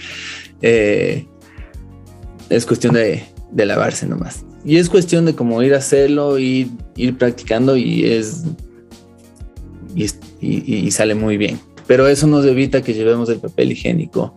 eh, 0.61 1.26
es 2.50 2.66
cuestión 2.66 2.95
de, 2.95 3.25
lavarse 3.54 4.07
nomás. 4.07 4.45
Y 4.64 4.76
es 4.76 4.88
cuestión 4.88 5.25
de 5.25 5.35
como 5.35 5.62
ir 5.62 5.75
a 5.75 5.78
hacerlo, 5.78 6.38
y 6.38 6.71
ir 6.97 7.16
practicando 7.16 7.76
y 7.76 8.04
es 8.04 8.45
y, 10.40 10.90
sale 10.90 11.14
muy 11.14 11.37
bien. 11.37 11.61
Pero 11.87 12.09
eso 12.09 12.26
nos 12.26 12.45
evita 12.47 12.83
que 12.83 12.95
llevemos 12.95 13.28
el 13.28 13.38
papel 13.38 13.73
higiénico, 13.73 14.35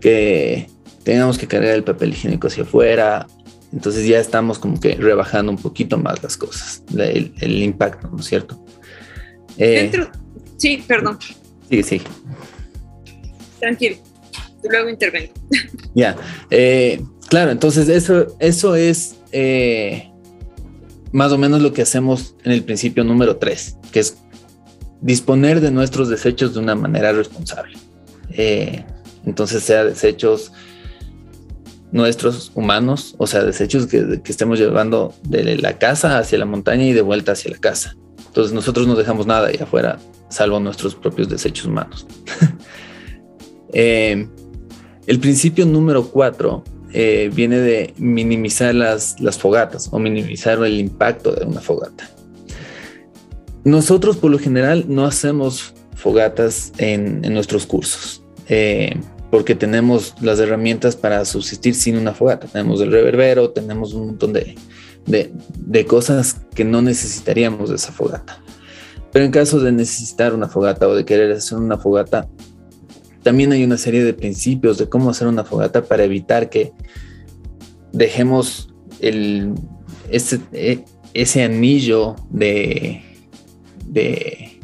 que 0.00 0.68
tengamos 1.04 1.38
que 1.38 1.46
cargar 1.46 1.74
el 1.74 1.84
papel 1.84 2.10
higiénico 2.10 2.46
hacia 2.46 2.64
afuera. 2.64 3.26
Entonces 3.72 4.06
ya 4.06 4.18
estamos 4.18 4.58
como 4.58 4.80
que 4.80 4.94
rebajando 4.94 5.52
un 5.52 5.58
poquito 5.58 5.98
más 5.98 6.22
las 6.22 6.36
cosas, 6.36 6.82
el, 6.96 7.62
impacto, 7.62 8.08
¿no 8.08 8.20
es 8.20 8.26
cierto? 8.26 8.64
Eh, 9.58 9.90
sí, 10.56 10.84
perdón. 10.86 11.18
Sí, 11.68 11.82
sí. 11.82 12.00
Tranquilo 13.58 13.96
luego 14.68 14.90
intervengo. 14.90 15.32
Ya, 15.94 16.14
eh, 16.50 17.02
claro, 17.30 17.50
entonces 17.50 17.88
eso, 17.88 18.36
eso 18.38 18.76
es 18.76 19.16
eh, 19.32 20.12
más 21.10 21.32
o 21.32 21.38
menos 21.38 21.62
lo 21.62 21.72
que 21.72 21.80
hacemos 21.80 22.36
en 22.44 22.52
el 22.52 22.64
principio 22.64 23.02
número 23.02 23.36
3, 23.36 23.78
que 23.92 24.00
es 24.00 24.18
disponer 25.00 25.62
de 25.62 25.70
nuestros 25.70 26.10
desechos 26.10 26.52
de 26.52 26.60
una 26.60 26.74
manera 26.74 27.12
responsable. 27.12 27.78
Eh, 28.28 28.84
entonces, 29.26 29.62
sea 29.62 29.84
desechos 29.84 30.52
nuestros 31.92 32.52
humanos, 32.54 33.14
o 33.18 33.26
sea, 33.26 33.44
desechos 33.44 33.86
que, 33.86 34.22
que, 34.22 34.32
estemos 34.32 34.58
llevando 34.58 35.14
de 35.24 35.56
la 35.56 35.78
casa 35.78 36.18
hacia 36.18 36.38
la 36.38 36.46
montaña 36.46 36.84
y 36.84 36.92
de 36.92 37.02
vuelta 37.02 37.32
hacia 37.32 37.50
la 37.50 37.58
casa. 37.58 37.96
Entonces, 38.26 38.52
nosotros 38.52 38.86
no 38.86 38.94
dejamos 38.94 39.26
nada 39.26 39.48
ahí 39.48 39.58
afuera, 39.60 39.98
salvo 40.28 40.60
nuestros 40.60 40.94
propios 40.94 41.28
desechos 41.28 41.66
humanos. 41.66 42.06
eh, 43.72 44.28
el 45.06 45.20
principio 45.20 45.66
número 45.66 46.08
cuatro 46.08 46.64
eh, 46.92 47.30
viene 47.34 47.58
de 47.58 47.94
minimizar 47.98 48.74
las, 48.74 49.20
las 49.20 49.38
fogatas 49.38 49.88
o 49.92 49.98
minimizar 49.98 50.58
el 50.64 50.78
impacto 50.78 51.32
de 51.32 51.44
una 51.44 51.60
fogata. 51.60 52.08
Nosotros 53.64 54.16
por 54.16 54.30
lo 54.30 54.38
general 54.38 54.84
no 54.88 55.04
hacemos 55.04 55.74
fogatas 55.94 56.72
en, 56.78 57.22
nuestros 57.32 57.66
cursos 57.66 58.22
eh, 58.48 58.96
porque 59.30 59.54
tenemos 59.54 60.14
las 60.20 60.38
herramientas 60.38 60.96
para 60.96 61.24
subsistir 61.24 61.74
sin 61.74 61.96
una 61.96 62.12
fogata. 62.12 62.46
Tenemos 62.46 62.80
el 62.80 62.92
reverbero, 62.92 63.50
tenemos 63.50 63.94
un 63.94 64.06
montón 64.06 64.32
de, 64.32 64.56
de 65.06 65.86
cosas 65.86 66.40
que 66.54 66.64
no 66.64 66.82
necesitaríamos 66.82 67.70
de 67.70 67.76
esa 67.76 67.92
fogata. 67.92 68.42
Pero 69.12 69.24
en 69.24 69.30
caso 69.30 69.60
de 69.60 69.72
necesitar 69.72 70.34
una 70.34 70.48
fogata 70.48 70.86
o 70.88 70.94
de 70.94 71.04
querer 71.04 71.32
hacer 71.32 71.58
una 71.58 71.78
fogata, 71.78 72.28
también 73.22 73.50
hay 73.50 73.64
una 73.64 73.78
serie 73.78 74.04
de 74.04 74.14
principios 74.14 74.78
de 74.78 74.88
cómo 74.88 75.10
hacer 75.10 75.26
una 75.26 75.42
fogata 75.42 75.82
para 75.82 76.04
evitar 76.04 76.48
que 76.48 76.72
dejemos 77.92 78.68
el 79.00 79.54
ese, 80.10 80.40
e, 80.52 80.84
ese 81.14 81.42
anillo 81.42 82.14
de, 82.30 83.02
de, 83.86 84.55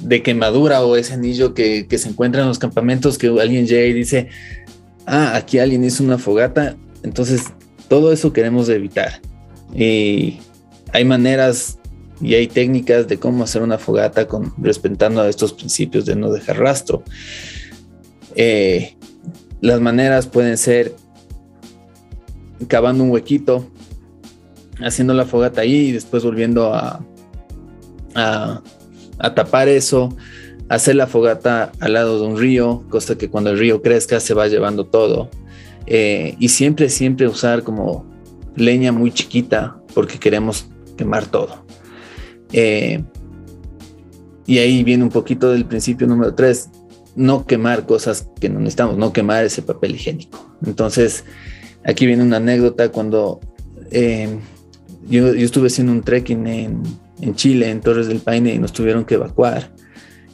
de, 0.00 0.22
quemadura 0.22 0.84
o 0.84 0.96
ese 0.96 1.14
anillo 1.14 1.54
que, 1.54 1.86
que 1.86 1.98
se 1.98 2.08
encuentra 2.08 2.42
en 2.42 2.48
los 2.48 2.58
campamentos 2.58 3.18
que 3.18 3.28
alguien 3.28 3.66
llega 3.66 3.86
y 3.86 3.92
dice, 3.92 4.28
ah, 5.06 5.36
aquí 5.36 5.58
alguien 5.58 5.84
hizo 5.84 6.02
una 6.02 6.18
fogata, 6.18 6.76
entonces 7.02 7.44
todo 7.88 8.12
eso 8.12 8.32
queremos 8.32 8.68
evitar. 8.68 9.20
Y 9.74 10.38
hay 10.92 11.04
maneras 11.04 11.78
y 12.20 12.34
hay 12.34 12.48
técnicas 12.48 13.06
de 13.08 13.18
cómo 13.18 13.44
hacer 13.44 13.62
una 13.62 13.78
fogata 13.78 14.26
con, 14.26 14.52
respetando 14.58 15.24
estos 15.26 15.52
principios 15.52 16.04
de 16.04 16.16
no 16.16 16.30
dejar 16.30 16.58
rastro. 16.58 17.02
Eh, 18.34 18.96
las 19.60 19.80
maneras 19.80 20.26
pueden 20.26 20.56
ser 20.56 20.94
cavando 22.66 23.04
un 23.04 23.10
huequito, 23.10 23.68
haciendo 24.80 25.14
la 25.14 25.24
fogata 25.24 25.60
ahí 25.60 25.88
y 25.88 25.92
después 25.92 26.24
volviendo 26.24 26.72
a, 26.74 27.04
tapar 29.18 29.68
eso, 29.68 30.16
hacer 30.68 30.96
la 30.96 31.06
fogata 31.06 31.72
al 31.80 31.94
lado 31.94 32.20
de 32.20 32.26
un 32.26 32.38
río, 32.38 32.84
cosa 32.88 33.16
que 33.16 33.28
cuando 33.28 33.50
el 33.50 33.58
río 33.58 33.82
crezca 33.82 34.20
se 34.20 34.34
va 34.34 34.48
llevando 34.48 34.86
todo. 34.86 35.30
Eh, 35.86 36.36
y 36.38 36.48
siempre, 36.50 36.88
siempre 36.88 37.26
usar 37.26 37.62
como 37.62 38.04
leña 38.54 38.92
muy 38.92 39.10
chiquita 39.10 39.76
porque 39.94 40.18
queremos 40.18 40.68
quemar 40.96 41.26
todo. 41.26 41.64
Eh, 42.52 43.02
y 44.46 44.58
ahí 44.58 44.82
viene 44.84 45.04
un 45.04 45.10
poquito 45.10 45.50
del 45.50 45.64
principio 45.64 46.06
número 46.06 46.34
tres, 46.34 46.70
no 47.16 47.46
quemar 47.46 47.86
cosas 47.86 48.28
que 48.40 48.48
no 48.48 48.60
necesitamos, 48.60 48.96
no 48.96 49.12
quemar 49.12 49.44
ese 49.44 49.62
papel 49.62 49.94
higiénico. 49.94 50.56
Entonces, 50.64 51.24
aquí 51.84 52.06
viene 52.06 52.22
una 52.22 52.36
anécdota 52.36 52.90
cuando 52.90 53.40
eh, 53.90 54.38
yo, 55.08 55.28
estuve 55.28 55.68
haciendo 55.68 55.92
un 55.92 56.02
trekking 56.02 56.46
en, 56.46 56.82
en, 57.20 57.34
Chile, 57.34 57.70
en 57.70 57.80
Torres 57.80 58.08
del 58.08 58.20
Paine, 58.20 58.54
y 58.54 58.58
nos 58.58 58.72
tuvieron 58.72 59.04
que 59.04 59.14
evacuar. 59.14 59.70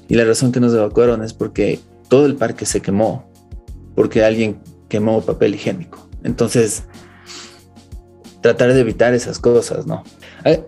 Y 0.09 0.15
la 0.15 0.25
razón 0.25 0.53
que 0.53 0.61
nos 0.61 0.75
evacuaron 0.75 1.23
es 1.23 1.33
porque 1.33 1.81
todo 2.09 2.27
el 2.27 2.37
parque 2.37 2.67
se 2.67 2.81
quemó, 2.81 3.31
porque 3.95 4.25
alguien 4.25 4.59
quemó 4.89 5.23
papel 5.23 5.55
higiénico. 5.55 6.09
Entonces, 6.23 6.85
tratar 8.41 8.75
de 8.75 8.81
evitar 8.81 9.15
esas 9.15 9.39
cosas, 9.39 9.87
¿no? 9.87 10.05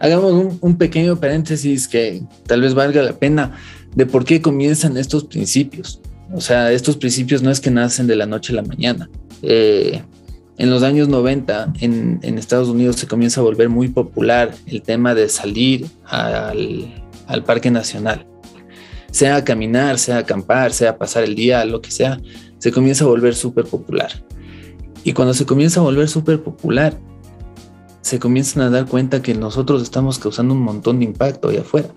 Hagamos 0.00 0.56
un, 0.60 0.78
pequeño 0.78 1.20
paréntesis 1.20 1.86
que 1.86 2.22
tal 2.46 2.62
vez 2.62 2.72
valga 2.72 3.02
la 3.02 3.12
pena 3.12 3.58
de 3.94 4.06
por 4.06 4.24
qué 4.24 4.40
comienzan 4.40 4.96
estos 4.96 5.24
principios. 5.24 6.00
O 6.32 6.40
sea, 6.40 6.72
estos 6.72 6.96
principios 6.96 7.42
no 7.42 7.50
es 7.50 7.60
que 7.60 7.70
nacen 7.70 8.06
de 8.06 8.16
la 8.16 8.24
noche 8.24 8.52
a 8.54 8.56
la 8.56 8.62
mañana. 8.62 9.10
Eh, 9.42 10.02
en 10.58 10.70
los 10.70 10.82
años 10.82 11.08
90 11.08 11.74
en, 11.80 12.20
Estados 12.38 12.68
Unidos 12.68 12.96
se 12.96 13.06
comienza 13.06 13.40
a 13.40 13.44
volver 13.44 13.68
muy 13.68 13.88
popular 13.88 14.54
el 14.66 14.82
tema 14.82 15.14
de 15.14 15.28
salir 15.28 15.86
al, 16.04 17.04
al 17.26 17.44
Parque 17.44 17.70
Nacional. 17.70 18.26
Sea 19.10 19.44
caminar, 19.44 19.98
sea 19.98 20.18
acampar, 20.18 20.72
sea 20.72 20.98
pasar 20.98 21.24
el 21.24 21.34
día, 21.34 21.64
lo 21.64 21.80
que 21.80 21.90
sea, 21.90 22.20
se 22.58 22.72
comienza 22.72 23.04
a 23.04 23.08
volver 23.08 23.34
súper 23.34 23.64
popular. 23.64 24.10
Y 25.04 25.12
cuando 25.12 25.34
se 25.34 25.46
comienza 25.46 25.80
a 25.80 25.84
volver 25.84 26.08
súper 26.08 26.42
popular, 26.42 26.98
se 28.00 28.18
comienzan 28.18 28.62
a 28.62 28.70
dar 28.70 28.86
cuenta 28.86 29.22
que 29.22 29.34
nosotros 29.34 29.82
estamos 29.82 30.18
causando 30.18 30.54
un 30.54 30.62
montón 30.62 31.00
de 31.00 31.04
impacto 31.06 31.48
allá 31.48 31.60
afuera. 31.60 31.88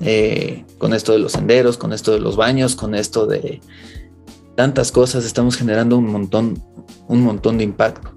Eh, 0.00 0.64
con 0.78 0.92
esto 0.92 1.12
de 1.12 1.18
los 1.18 1.32
senderos, 1.32 1.78
con 1.78 1.92
esto 1.92 2.12
de 2.12 2.20
los 2.20 2.36
baños, 2.36 2.74
con 2.74 2.94
esto 2.94 3.26
de 3.26 3.60
tantas 4.56 4.92
cosas, 4.92 5.24
estamos 5.24 5.56
generando 5.56 5.96
un 5.98 6.06
montón, 6.06 6.62
un 7.08 7.22
montón 7.22 7.58
de 7.58 7.64
impacto. 7.64 8.14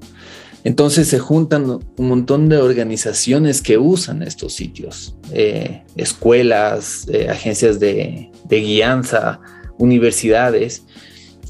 Entonces 0.64 1.08
se 1.08 1.20
juntan 1.20 1.70
un 1.70 2.08
montón 2.08 2.50
de 2.50 2.58
organizaciones 2.58 3.62
que 3.62 3.78
usan 3.78 4.22
estos 4.22 4.54
sitios, 4.54 5.16
eh, 5.32 5.84
escuelas, 5.96 7.08
eh, 7.08 7.30
agencias 7.30 7.80
de, 7.80 8.32
de 8.46 8.60
guianza, 8.60 9.40
universidades, 9.78 10.84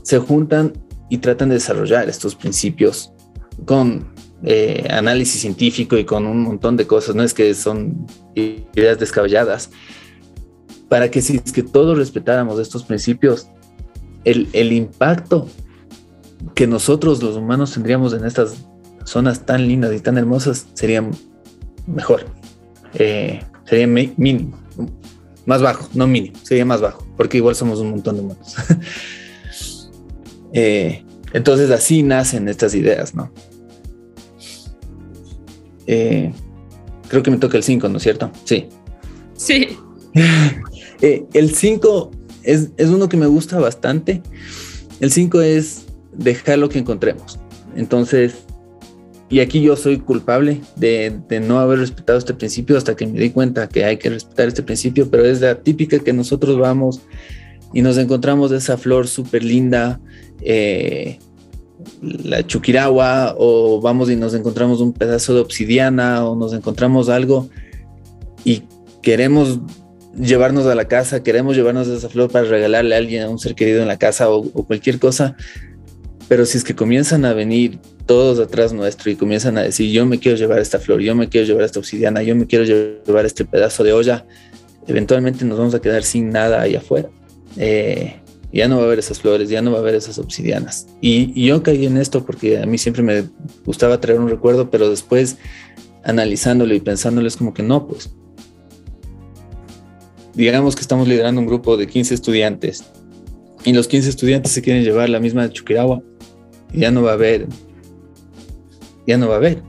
se 0.04 0.20
juntan 0.20 0.74
y 1.10 1.18
tratan 1.18 1.50
de 1.50 1.56
desarrollar 1.56 2.10
estos 2.10 2.36
principios 2.36 3.12
con 3.66 4.14
eh, 4.44 4.86
análisis 4.90 5.42
científico 5.42 5.98
y 5.98 6.06
con 6.06 6.28
un 6.28 6.44
montón 6.44 6.78
de 6.78 6.86
cosas, 6.86 7.16
no 7.16 7.24
es 7.24 7.34
que 7.34 7.54
son 7.56 8.06
ideas 8.36 9.00
descabelladas, 9.00 9.72
para 10.90 11.10
que 11.10 11.22
si 11.22 11.42
es 11.44 11.52
que 11.52 11.64
todos 11.64 11.98
respetáramos 11.98 12.60
estos 12.60 12.84
principios, 12.84 13.50
el, 14.24 14.48
el 14.54 14.74
impacto 14.74 15.48
que 16.54 16.68
nosotros 16.68 17.22
los 17.22 17.36
humanos 17.36 17.74
tendríamos 17.74 18.14
en 18.14 18.26
estas 18.26 18.66
zonas 19.04 19.46
tan 19.46 19.68
lindas 19.68 19.94
y 19.94 20.00
tan 20.00 20.18
hermosas 20.18 20.68
sería 20.74 21.04
mejor, 21.88 22.26
eh, 22.94 23.42
sería 23.66 23.88
mínimo, 23.88 24.58
más 25.46 25.62
bajo, 25.62 25.88
no 25.94 26.08
mínimo, 26.08 26.38
sería 26.44 26.66
más 26.66 26.82
bajo, 26.82 27.06
porque 27.16 27.38
igual 27.38 27.56
somos 27.56 27.80
un 27.80 27.92
montón 27.92 28.16
de 28.16 28.22
humanos. 28.22 28.56
eh, 30.54 31.04
entonces 31.34 31.72
así 31.72 32.04
nacen 32.04 32.48
estas 32.50 32.76
ideas, 32.76 33.16
¿no? 33.16 33.32
Eh, 35.86 36.34
creo 37.08 37.24
que 37.24 37.32
me 37.32 37.38
toca 37.38 37.58
el 37.58 37.64
5, 37.64 37.88
¿no 37.88 37.98
es 37.98 38.04
cierto? 38.04 38.32
Sí. 38.44 38.68
Sí. 39.36 39.78
El 41.00 41.54
5 41.54 42.12
es, 42.48 42.90
uno 42.90 43.10
que 43.10 43.18
me 43.18 43.28
gusta 43.28 43.60
bastante. 43.60 44.22
El 45.00 45.12
5 45.12 45.42
es 45.42 45.86
dejar 46.14 46.58
lo 46.58 46.70
que 46.70 46.80
encontremos. 46.80 47.40
Entonces, 47.76 48.46
y 49.30 49.42
aquí 49.42 49.62
yo 49.62 49.76
soy 49.76 50.00
culpable 50.00 50.62
de, 50.78 51.20
no 51.46 51.60
haber 51.60 51.80
respetado 51.80 52.18
este 52.18 52.34
principio 52.34 52.78
hasta 52.78 52.96
que 52.96 53.06
me 53.06 53.20
di 53.20 53.30
cuenta 53.32 53.68
que 53.68 53.84
hay 53.84 53.98
que 53.98 54.10
respetar 54.10 54.48
este 54.48 54.64
principio, 54.64 55.10
pero 55.12 55.26
es 55.26 55.42
la 55.42 55.56
típica 55.62 56.00
que 56.00 56.14
nosotros 56.14 56.58
vamos 56.58 57.02
y 57.74 57.82
nos 57.82 57.98
encontramos 57.98 58.52
esa 58.54 58.78
flor 58.78 59.08
súper 59.08 59.44
linda, 59.44 60.00
eh, 60.42 61.20
la 62.02 62.48
Chukirawa 62.48 63.36
o 63.38 63.82
vamos 63.82 64.10
y 64.10 64.16
nos 64.16 64.34
encontramos 64.34 64.80
un 64.80 64.94
pedazo 64.94 65.34
de 65.34 65.42
obsidiana 65.42 66.26
o 66.26 66.36
nos 66.36 66.54
encontramos 66.54 67.10
algo 67.10 67.50
y 68.46 68.64
queremos 69.02 69.60
llevarnos 70.18 70.66
a 70.66 70.76
la 70.76 70.88
casa, 70.88 71.24
queremos 71.24 71.56
llevarnos 71.56 71.88
esa 71.88 72.10
flor 72.10 72.32
para 72.32 72.46
regalarle 72.46 72.96
a 72.96 72.98
alguien, 72.98 73.24
a 73.24 73.30
un 73.30 73.40
ser 73.40 73.56
querido 73.56 73.82
en 73.82 73.88
la 73.88 73.98
casa 73.98 74.30
o, 74.30 74.44
cualquier 74.44 75.00
cosa, 75.00 75.36
pero 76.28 76.46
si 76.46 76.58
es 76.58 76.64
que 76.64 76.76
comienzan 76.76 77.26
a 77.26 77.34
venir 77.34 77.80
todos 78.06 78.40
atrás 78.40 78.74
nuestro 78.74 79.12
y 79.12 79.16
comienzan 79.16 79.58
a 79.58 79.64
decir 79.64 79.92
yo 79.92 80.06
me 80.06 80.20
quiero 80.20 80.38
llevar 80.38 80.60
esta 80.60 80.80
flor, 80.80 81.02
yo 81.02 81.16
me 81.16 81.30
quiero 81.30 81.48
llevar 81.48 81.64
esta 81.64 81.80
obsidiana, 81.80 82.24
yo 82.24 82.36
me 82.36 82.48
quiero 82.48 82.66
llevar 82.66 83.26
este 83.26 83.46
pedazo 83.46 83.84
de 83.84 83.94
olla, 83.94 84.26
eventualmente 84.88 85.46
nos 85.46 85.58
vamos 85.58 85.76
a 85.76 85.82
quedar 85.82 86.04
sin 86.04 86.30
nada 86.30 86.62
ahí 86.62 86.76
afuera. 86.76 87.10
Eh, 87.58 88.22
ya 88.52 88.68
no 88.68 88.78
va 88.78 88.84
a 88.84 88.86
haber 88.86 89.00
esas 89.00 89.20
flores, 89.20 89.50
ya 89.50 89.62
no 89.62 89.72
va 89.72 89.78
a 89.78 89.82
haber 89.82 89.96
esas 89.96 90.18
obsidianas. 90.20 90.88
Y, 91.02 91.46
yo 91.46 91.62
caí 91.64 91.86
en 91.86 91.98
esto 91.98 92.26
porque 92.26 92.60
a 92.60 92.66
mí 92.66 92.78
siempre 92.78 93.04
me 93.04 93.26
gustaba 93.66 94.00
traer 94.00 94.20
un 94.20 94.30
recuerdo, 94.30 94.70
pero 94.70 94.90
después 94.90 95.38
analizándolo 96.04 96.74
y 96.74 96.80
pensándolo 96.80 97.28
es 97.28 97.36
como 97.38 97.54
que 97.54 97.64
no, 97.64 97.88
pues. 97.88 98.10
Digamos 100.38 100.76
que 100.76 100.82
estamos 100.82 101.08
liderando 101.08 101.42
un 101.42 101.48
grupo 101.48 101.78
de 101.78 101.88
15 101.88 102.14
estudiantes 102.14 102.84
y 103.66 103.74
los 103.74 103.88
15 103.88 104.08
estudiantes 104.08 104.52
se 104.52 104.62
quieren 104.62 104.84
llevar 104.84 105.10
la 105.10 105.20
misma 105.20 105.42
de 105.42 105.52
Chukirawa. 105.52 106.00
Y 106.72 106.82
ya 106.82 106.92
no 106.92 107.02
va 107.02 107.12
a 107.12 107.14
haber, 107.14 107.48
ya 109.08 109.18
no 109.18 109.28
va 109.28 109.34
a 109.34 109.38
haber. 109.38 109.64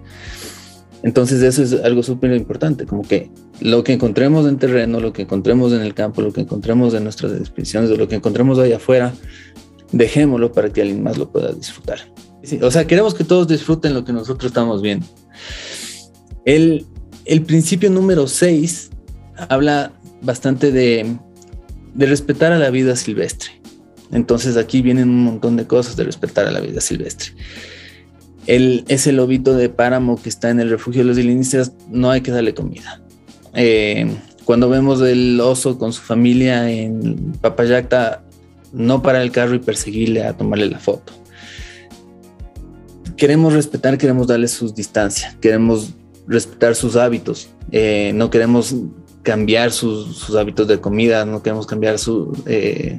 Entonces 1.03 1.43
eso 1.43 1.63
es 1.63 1.73
algo 1.73 2.03
súper 2.03 2.35
importante, 2.35 2.85
como 2.85 3.03
que 3.03 3.31
lo 3.61 3.83
que 3.83 3.95
encontremos 3.95 4.47
en 4.47 4.59
terreno, 4.59 5.01
lo 5.01 5.15
que 5.15 5.23
encontremos 5.23 5.73
en 5.73 5.81
el 5.81 5.95
campo, 5.95 6.21
lo 6.21 6.35
que 6.35 6.43
encontremos 6.43 6.93
en 6.93 7.05
nuestras 7.05 7.33
exposiciones, 7.33 7.89
lo 7.89 8.07
que 8.07 8.17
encontremos 8.17 8.59
ahí 8.59 8.73
afuera, 8.73 9.15
dejémoslo 9.93 10.53
para 10.53 10.71
que 10.71 10.83
alguien 10.83 11.03
más 11.03 11.17
lo 11.17 11.31
pueda 11.31 11.51
disfrutar. 11.53 12.01
o 12.61 12.71
sea, 12.71 12.87
queremos 12.87 13.15
que 13.15 13.25
todos 13.25 13.49
disfruten 13.49 13.95
lo 13.95 14.05
que 14.05 14.13
nosotros 14.13 14.51
estamos 14.51 14.83
viendo. 14.83 15.07
El, 16.45 16.85
el 17.25 17.43
principio 17.43 17.89
número 17.89 18.27
6 18.27 18.91
habla 19.49 19.93
bastante 20.23 20.73
de, 20.73 21.17
de 21.95 22.07
respetar 22.07 22.53
a 22.53 22.59
la 22.59 22.71
vida 22.71 22.97
silvestre. 22.97 23.51
Entonces 24.11 24.57
aquí 24.57 24.83
vienen 24.83 25.11
un 25.11 25.25
montón 25.25 25.57
de 25.57 25.67
cosas 25.67 25.97
de 25.97 26.05
respetar 26.05 26.47
a 26.47 26.51
la 26.51 26.61
vida 26.61 26.81
silvestre 26.81 27.35
el, 28.49 28.85
ese 28.89 29.13
lobito 29.13 29.55
de 29.55 29.69
páramo 29.69 30.21
que 30.21 30.31
está 30.31 30.49
en 30.49 30.59
el 30.59 30.71
refugio 30.71 31.03
de 31.03 31.09
los 31.09 31.17
dilinistas, 31.17 31.73
no 31.91 32.11
hay 32.11 32.23
que 32.23 32.31
darle 32.33 32.55
comida. 32.55 33.03
Eh, 33.55 34.17
cuando 34.45 34.71
vemos 34.71 35.03
el 35.03 35.39
oso 35.41 35.79
con 35.79 35.93
su 35.93 36.01
familia 36.01 36.71
en 36.71 37.33
Papayacta, 37.43 38.25
no 38.73 39.03
parar 39.03 39.21
el 39.21 39.33
carro 39.33 39.55
y 39.55 39.59
perseguirle 39.59 40.25
a 40.25 40.33
tomarle 40.33 40.71
la 40.71 40.79
foto. 40.79 41.13
Queremos 43.19 43.53
respetar, 43.53 43.99
queremos 43.99 44.27
darle 44.27 44.49
sus 44.49 44.75
distancias, 44.75 45.37
queremos 45.43 45.93
respetar 46.27 46.75
sus 46.75 46.97
hábitos, 46.97 47.51
eh, 47.71 48.13
no 48.15 48.31
queremos 48.31 48.75
cambiar 49.23 49.73
sus, 49.73 50.35
hábitos 50.35 50.69
de 50.69 50.81
comida, 50.81 51.25
no 51.25 51.43
queremos 51.43 51.67
cambiar 51.67 51.99
su... 51.99 52.33
Eh, 52.47 52.99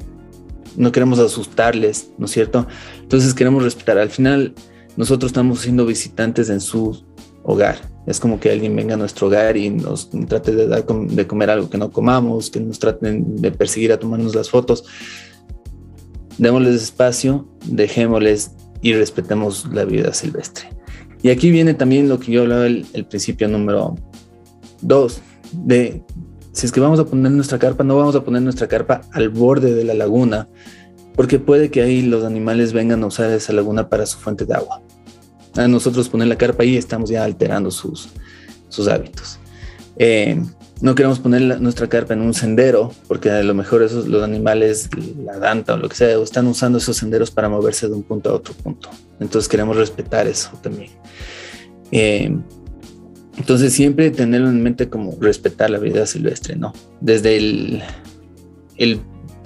no 0.75 0.91
queremos 0.91 1.19
asustarles, 1.19 2.11
¿no 2.17 2.25
es 2.25 2.31
cierto? 2.31 2.67
Entonces 3.01 3.33
queremos 3.33 3.63
respetar. 3.63 3.97
Al 3.97 4.09
final, 4.09 4.53
nosotros 4.95 5.29
estamos 5.29 5.61
siendo 5.61 5.85
visitantes 5.85 6.49
en 6.49 6.61
su 6.61 7.03
hogar. 7.43 7.77
Es 8.05 8.19
como 8.19 8.39
que 8.39 8.51
alguien 8.51 8.75
venga 8.75 8.93
a 8.93 8.97
nuestro 8.97 9.27
hogar 9.27 9.57
y 9.57 9.69
nos 9.69 10.09
trate 10.27 10.55
de 10.55 10.67
dar 10.67 10.85
de 10.85 11.27
comer 11.27 11.49
algo 11.49 11.69
que 11.69 11.77
no 11.77 11.91
comamos, 11.91 12.49
que 12.49 12.59
nos 12.59 12.79
traten 12.79 13.35
de 13.37 13.51
perseguir 13.51 13.91
a 13.91 13.99
tomarnos 13.99 14.35
las 14.35 14.49
fotos. 14.49 14.85
Démosles 16.37 16.81
espacio, 16.81 17.47
dejémosles 17.65 18.51
y 18.81 18.93
respetemos 18.93 19.67
la 19.73 19.85
vida 19.85 20.13
silvestre. 20.13 20.69
Y 21.21 21.29
aquí 21.29 21.51
viene 21.51 21.73
también 21.73 22.07
lo 22.07 22.19
que 22.19 22.31
yo 22.31 22.41
hablaba 22.43 22.65
el, 22.65 22.85
el 22.93 23.05
principio 23.05 23.47
número 23.47 23.95
dos, 24.81 25.21
de 25.51 26.03
si 26.51 26.65
es 26.65 26.71
que 26.71 26.79
vamos 26.79 26.99
a 26.99 27.05
poner 27.05 27.31
nuestra 27.31 27.59
carpa, 27.59 27.83
no 27.83 27.95
vamos 27.95 28.15
a 28.15 28.23
poner 28.23 28.41
nuestra 28.41 28.67
carpa 28.67 29.01
al 29.11 29.29
borde 29.29 29.73
de 29.73 29.83
la 29.83 29.93
laguna, 29.93 30.49
porque 31.15 31.39
puede 31.39 31.69
que 31.69 31.81
ahí 31.81 32.01
los 32.01 32.23
animales 32.23 32.73
vengan 32.73 33.03
a 33.03 33.07
usar 33.07 33.31
esa 33.31 33.53
laguna 33.53 33.89
para 33.89 34.05
su 34.05 34.17
fuente 34.17 34.45
de 34.45 34.55
agua. 34.55 34.81
A 35.55 35.67
nosotros 35.67 36.09
poner 36.09 36.27
la 36.27 36.37
carpa 36.37 36.63
ahí 36.63 36.77
estamos 36.77 37.09
ya 37.09 37.23
alterando 37.23 37.71
sus, 37.71 38.09
sus 38.67 38.87
hábitos. 38.87 39.39
Eh, 39.97 40.41
no 40.81 40.95
queremos 40.95 41.19
poner 41.19 41.59
nuestra 41.61 41.87
carpa 41.87 42.13
en 42.13 42.21
un 42.21 42.33
sendero, 42.33 42.93
porque 43.07 43.29
a 43.29 43.43
lo 43.43 43.53
mejor 43.53 43.83
esos, 43.83 44.07
los 44.07 44.23
animales, 44.23 44.89
la 45.23 45.37
danta 45.37 45.73
o 45.73 45.77
lo 45.77 45.89
que 45.89 45.95
sea, 45.95 46.17
están 46.21 46.47
usando 46.47 46.77
esos 46.77 46.95
senderos 46.95 47.31
para 47.31 47.49
moverse 47.49 47.87
de 47.87 47.93
un 47.93 48.03
punto 48.03 48.29
a 48.29 48.33
otro 48.33 48.53
punto. 48.53 48.89
Entonces 49.19 49.49
queremos 49.49 49.75
respetar 49.75 50.25
eso 50.27 50.51
también. 50.61 50.91
Eh, 51.91 52.33
entonces 53.39 53.73
siempre 53.73 54.11
tenerlo 54.11 54.49
en 54.49 54.61
mente 54.61 54.89
como 54.89 55.15
respetar 55.19 55.69
la 55.69 55.79
vida 55.79 56.05
silvestre, 56.05 56.57
¿no? 56.57 56.73
Desde 56.99 57.37
el, 57.37 57.81
el 58.75 58.99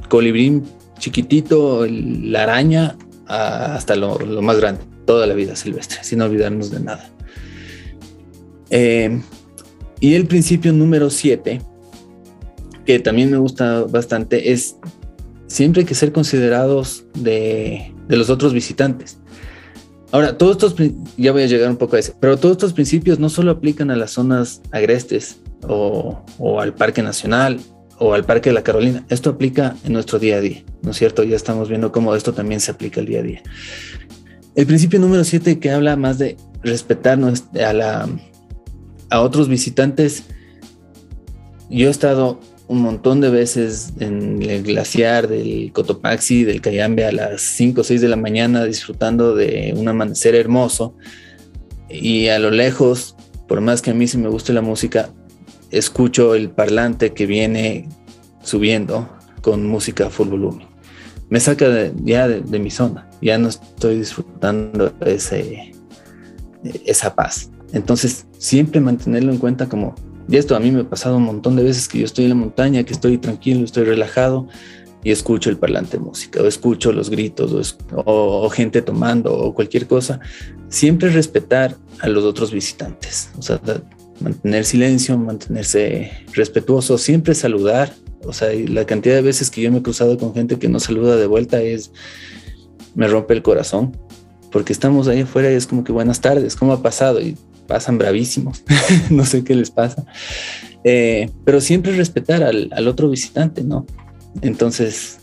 colibrín 0.10 0.64
chiquitito, 0.98 1.86
la 1.88 2.44
araña, 2.44 2.98
hasta 3.28 3.96
lo, 3.96 4.18
más 4.42 4.58
grande, 4.58 4.82
toda 5.06 5.28
la 5.28 5.36
vida 5.36 5.56
silvestre, 5.56 6.00
sin 6.02 6.22
olvidarnos 6.22 6.72
de 6.72 6.80
nada. 6.80 7.10
Eh, 8.72 9.22
y 10.00 10.16
el 10.16 10.26
principio 10.26 10.74
número 10.74 11.10
7, 11.10 11.62
que 12.86 13.00
también 13.00 13.30
me 13.30 13.38
gusta 13.38 13.84
bastante, 13.84 14.52
es 14.52 14.76
siempre 15.46 15.86
que 15.86 15.94
ser 15.94 16.12
considerados 16.12 17.06
de, 17.14 17.94
de 18.08 18.18
los 18.18 18.32
otros 18.32 18.54
visitantes. 18.54 19.20
Ahora, 20.13 20.38
todos 20.38 20.52
estos, 20.52 20.76
ya 21.17 21.32
voy 21.32 21.41
a 21.41 21.47
llegar 21.47 21.67
un 21.71 21.78
poco 21.78 21.95
a 21.95 21.99
ese, 21.99 22.13
pero 22.19 22.38
todos 22.38 22.52
estos 22.52 22.73
principios 22.73 23.17
no 23.17 23.30
solo 23.30 23.49
aplican 23.49 23.89
a 23.89 23.95
las 23.95 24.12
zonas 24.12 24.62
agrestes 24.69 25.39
o, 25.67 26.23
al 26.60 26.76
Parque 26.76 27.02
Nacional 27.02 27.60
o 27.97 28.13
al 28.13 28.23
Parque 28.23 28.52
de 28.52 28.54
la 28.54 28.62
Carolina, 28.62 29.04
esto 29.10 29.32
aplica 29.32 29.76
en 29.84 29.93
nuestro 29.93 30.19
día 30.19 30.36
a 30.36 30.39
día, 30.39 30.63
¿no 30.84 30.91
es 30.91 30.97
cierto? 30.97 31.23
Ya 31.23 31.36
estamos 31.36 31.67
viendo 31.67 31.91
cómo 31.91 32.13
esto 32.13 32.32
también 32.32 32.60
se 32.60 32.69
aplica 32.69 32.99
el 32.99 33.08
día 33.08 33.21
a 33.21 33.23
día. 33.23 33.41
El 34.54 34.67
principio 34.67 34.99
número 34.99 35.23
7 35.23 35.58
que 35.58 35.71
habla 35.71 35.95
más 35.95 36.19
de 36.19 36.38
respetar 36.62 37.17
a, 37.60 38.06
a 39.10 39.19
otros 39.19 39.47
visitantes, 39.47 40.26
yo 41.71 41.88
he 41.88 41.91
estado 41.91 42.39
un 42.67 42.82
montón 42.82 43.21
de 43.21 43.30
veces 43.30 43.93
en 43.99 44.41
el 44.41 44.63
glaciar 44.63 45.28
del 45.28 45.71
Cotopaxi, 45.73 46.43
del 46.43 46.62
Cayambe 46.62 47.06
a 47.06 47.12
las 47.12 47.41
5 47.41 47.82
o 47.82 47.84
6 47.84 48.02
de 48.02 48.08
la 48.08 48.15
mañana 48.15 48.65
disfrutando 48.65 49.36
de 49.36 49.73
un 49.76 49.88
amanecer 49.88 50.36
hermoso 50.36 50.95
y 51.89 52.28
a 52.30 52.39
lo 52.39 52.52
lejos, 52.52 53.15
por 53.47 53.62
más 53.62 53.82
que 53.82 53.91
a 53.91 53.93
mí 53.93 54.08
sí 54.08 54.17
me 54.17 54.30
guste 54.30 54.54
la 54.54 54.62
música, 54.62 55.10
escucho 55.71 56.36
el 56.36 56.49
parlante 56.49 57.13
que 57.13 57.26
viene 57.26 57.89
subiendo 58.41 59.10
con 59.41 59.67
música 59.67 60.10
full 60.10 60.30
volumen. 60.30 60.67
Me 61.30 61.39
saca 61.39 61.91
ya 62.04 62.28
de, 62.28 62.60
mi 62.60 62.69
zona, 62.69 63.10
ya 63.21 63.38
no 63.38 63.49
estoy 63.49 63.99
disfrutando 63.99 64.93
ese, 65.06 65.73
esa 66.86 67.15
paz. 67.15 67.52
Entonces, 67.73 68.28
siempre 68.38 68.80
mantenerlo 68.80 69.32
en 69.32 69.39
cuenta 69.39 69.67
como 69.67 69.95
y 70.30 70.38
esto 70.38 70.56
a 70.56 70.60
mí 70.60 70.72
me 70.72 70.82
ha 70.82 70.90
pasado 70.90 71.18
un 71.18 71.24
montón 71.24 71.56
de 71.56 71.64
veces 71.64 71.88
que 71.88 72.00
yo 72.00 72.06
estoy 72.06 72.26
en 72.26 72.30
la 72.30 72.36
montaña, 72.36 72.84
que 72.84 72.94
estoy 72.94 73.18
tranquilo, 73.18 73.66
estoy 73.66 73.84
relajado 73.84 74.48
y 75.04 75.12
escucho 75.12 75.50
el 75.50 75.58
parlante 75.58 75.98
de 75.98 76.04
música 76.04 76.42
o 76.42 76.48
escucho 76.48 76.94
los 76.94 77.10
gritos 77.10 77.78
o, 77.94 78.50
gente 78.50 78.82
tomando 78.82 79.34
o 79.34 79.54
cualquier 79.54 79.88
cosa. 79.88 80.20
Siempre 80.70 81.10
respetar 81.10 81.76
a 82.00 82.08
los 82.08 82.24
otros 82.24 82.52
visitantes, 82.52 83.30
o 83.38 83.42
sea, 83.42 83.60
mantener 84.22 84.64
silencio, 84.66 85.18
mantenerse 85.18 86.12
respetuoso, 86.34 86.98
siempre 86.98 87.36
saludar. 87.36 87.94
O 88.26 88.32
sea, 88.32 88.50
la 88.70 88.86
cantidad 88.86 89.16
de 89.16 89.22
veces 89.22 89.52
que 89.52 89.62
yo 89.62 89.72
me 89.72 89.80
he 89.80 89.82
cruzado 89.84 90.18
con 90.18 90.34
gente 90.34 90.58
que 90.58 90.70
no 90.70 90.80
saluda 90.80 91.18
de 91.18 91.28
vuelta 91.28 91.62
es, 91.62 91.92
me 92.96 93.08
rompe 93.08 93.34
el 93.34 93.42
corazón, 93.42 93.98
porque 94.52 94.72
estamos 94.72 95.10
ahí 95.10 95.22
afuera 95.22 95.52
y 95.52 95.56
es 95.56 95.68
como 95.68 95.84
que 95.84 95.92
buenas 95.92 96.22
tardes, 96.22 96.56
¿cómo 96.56 96.72
ha 96.72 96.82
pasado? 96.82 97.20
Y 97.20 97.36
pasan 97.67 97.97
bravísimos, 97.97 98.63
no 99.10 99.26
sé 99.26 99.43
qué 99.43 99.56
les 99.56 99.71
pasa, 99.71 100.06
eh, 100.84 101.30
pero 101.45 101.62
siempre 101.62 101.95
respetar 101.95 102.43
al, 102.43 102.69
al, 102.71 102.88
otro 102.88 103.10
visitante, 103.10 103.63
¿no? 103.63 103.86
Entonces, 104.41 105.19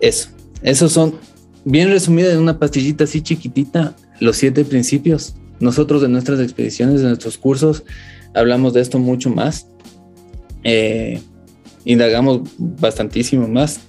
eso, 0.00 0.30
esos 0.62 0.92
son, 0.92 1.14
bien 1.64 1.90
resumida 1.90 2.32
en 2.32 2.38
una 2.38 2.58
pastillita 2.58 3.04
así 3.04 3.22
chiquitita, 3.22 3.94
los 4.20 4.36
siete 4.36 4.64
principios. 4.64 5.34
Nosotros 5.58 6.00
de 6.00 6.08
nuestras 6.08 6.40
expediciones, 6.40 7.02
de 7.02 7.08
nuestros 7.08 7.36
cursos, 7.36 7.84
hablamos 8.34 8.72
de 8.72 8.80
esto 8.80 8.98
mucho 8.98 9.28
más, 9.30 9.66
eh, 10.64 11.20
indagamos 11.84 12.42
bastantísimo 12.58 13.48
más, 13.48 13.80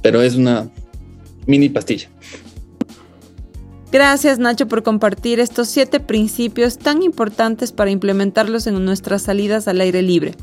pero 0.00 0.22
es 0.22 0.34
una 0.34 0.68
mini 1.46 1.68
pastilla. 1.68 2.08
Gracias 3.92 4.38
Nacho 4.38 4.68
por 4.68 4.82
compartir 4.82 5.38
estos 5.38 5.68
siete 5.68 6.00
principios 6.00 6.78
tan 6.78 7.02
importantes 7.02 7.72
para 7.72 7.90
implementarlos 7.90 8.66
en 8.66 8.82
nuestras 8.86 9.20
salidas 9.20 9.68
al 9.68 9.82
aire 9.82 10.00
libre. 10.00 10.34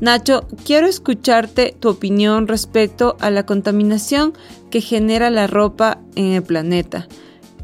Nacho, 0.00 0.48
quiero 0.64 0.86
escucharte 0.86 1.76
tu 1.78 1.90
opinión 1.90 2.48
respecto 2.48 3.18
a 3.20 3.30
la 3.30 3.44
contaminación 3.44 4.32
que 4.70 4.80
genera 4.80 5.28
la 5.28 5.46
ropa 5.46 6.00
en 6.16 6.32
el 6.32 6.42
planeta. 6.42 7.06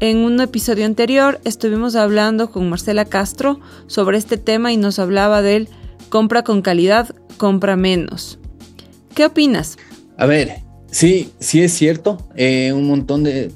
En 0.01 0.17
un 0.17 0.39
episodio 0.39 0.85
anterior 0.85 1.41
estuvimos 1.45 1.95
hablando 1.95 2.51
con 2.51 2.69
Marcela 2.69 3.05
Castro 3.05 3.59
sobre 3.87 4.19
este 4.19 4.37
tema 4.37 4.71
y 4.71 4.77
nos 4.77 4.99
hablaba 4.99 5.41
del 5.41 5.67
compra 6.09 6.43
con 6.43 6.61
calidad, 6.61 7.15
compra 7.37 7.75
menos. 7.75 8.37
¿Qué 9.15 9.25
opinas? 9.25 9.77
A 10.15 10.27
ver, 10.27 10.61
sí, 10.91 11.31
sí 11.39 11.63
es 11.63 11.73
cierto. 11.73 12.19
Eh, 12.35 12.71
un 12.71 12.87
montón 12.87 13.23
de, 13.23 13.51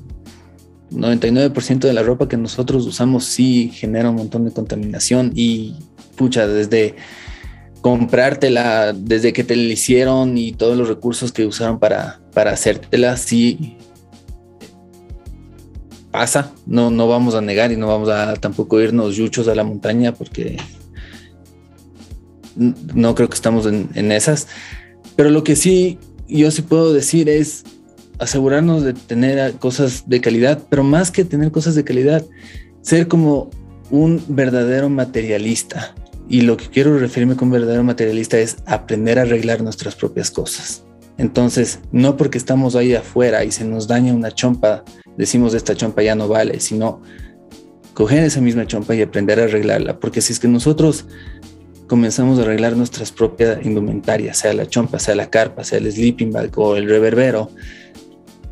99% 0.92 1.80
de 1.80 1.94
la 1.94 2.04
ropa 2.04 2.28
que 2.28 2.38
nosotros 2.38 2.86
usamos 2.86 3.26
sí 3.26 3.72
genera 3.74 4.10
un 4.10 4.16
montón 4.16 4.46
de 4.46 4.52
contaminación 4.52 5.32
y 5.36 5.76
pucha, 6.16 6.48
desde 6.48 6.96
comprártela, 7.82 8.94
desde 8.94 9.32
que 9.34 9.44
te 9.44 9.56
la 9.56 9.74
hicieron 9.74 10.38
y 10.38 10.52
todos 10.52 10.78
los 10.78 10.90
recursos 10.90 11.32
que 11.32 11.46
usaron 11.46 11.80
para, 11.80 12.20
para 12.34 12.52
hacértela, 12.52 13.16
sí 13.18 13.78
pasa, 16.12 16.52
no, 16.66 16.90
no 16.90 17.08
vamos 17.08 17.36
a 17.36 17.42
negar 17.42 17.72
y 17.72 17.78
no 17.78 17.88
vamos 17.88 18.10
a 18.10 18.34
tampoco 18.34 18.82
irnos 18.82 19.16
yuchos 19.16 19.48
a 19.48 19.56
la 19.56 19.64
montaña 19.64 20.14
porque 20.14 20.58
no 22.56 23.16
creo 23.16 23.30
que 23.30 23.36
estamos 23.36 23.66
en, 23.66 23.90
en 23.94 24.12
esas, 24.12 24.48
pero 25.16 25.30
lo 25.30 25.44
que 25.44 25.56
sí 25.56 26.00
yo 26.30 26.52
sí 26.52 26.62
puedo 26.62 26.94
decir 26.94 27.30
es 27.30 27.64
asegurarnos 28.20 28.84
de 28.84 28.94
tener 28.94 29.54
cosas 29.54 30.04
de 30.08 30.22
calidad, 30.22 30.62
pero 30.70 30.84
más 30.84 31.12
que 31.12 31.26
tener 31.26 31.52
cosas 31.52 31.76
de 31.76 31.84
calidad, 31.84 32.26
ser 32.82 33.08
como 33.08 33.50
un 33.90 34.24
verdadero 34.28 34.90
materialista. 34.90 35.96
Y 36.28 36.42
lo 36.42 36.58
que 36.58 36.68
quiero 36.68 36.98
referirme 37.00 37.36
con 37.36 37.50
verdadero 37.50 37.84
materialista 37.84 38.38
es 38.38 38.58
aprender 38.66 39.18
a 39.18 39.24
arreglar 39.24 39.64
nuestras 39.64 39.96
propias 39.96 40.30
cosas. 40.30 40.84
Entonces, 41.18 41.80
no 41.92 42.16
porque 42.18 42.38
estamos 42.38 42.76
ahí 42.76 42.94
afuera 42.94 43.44
y 43.44 43.52
se 43.52 43.66
nos 43.66 43.88
daña 43.88 44.14
una 44.14 44.32
chompa, 44.32 44.84
decimos 45.18 45.54
esta 45.54 45.76
chompa 45.76 46.04
ya 46.04 46.16
no 46.16 46.28
vale, 46.28 46.60
sino 46.60 47.02
coger 47.94 48.24
esa 48.24 48.40
misma 48.40 48.66
chompa 48.68 48.96
y 48.96 49.02
aprender 49.02 49.40
a 49.40 49.46
arreglarla. 49.46 50.00
Porque 50.00 50.22
si 50.22 50.32
es 50.32 50.40
que 50.40 50.48
nosotros 50.48 51.06
comenzamos 51.88 52.40
a 52.40 52.44
arreglar 52.44 52.78
nuestras 52.78 53.12
propias 53.12 53.66
indumentarias, 53.66 54.38
sea 54.38 54.54
la 54.54 54.68
chompa, 54.68 55.00
sea 55.00 55.16
la 55.16 55.30
carpa, 55.30 55.64
sea 55.64 55.80
el 55.80 55.92
sleeping 55.92 56.32
bag 56.32 56.58
o 56.58 56.78
el 56.78 56.88
reverbero, 56.88 57.52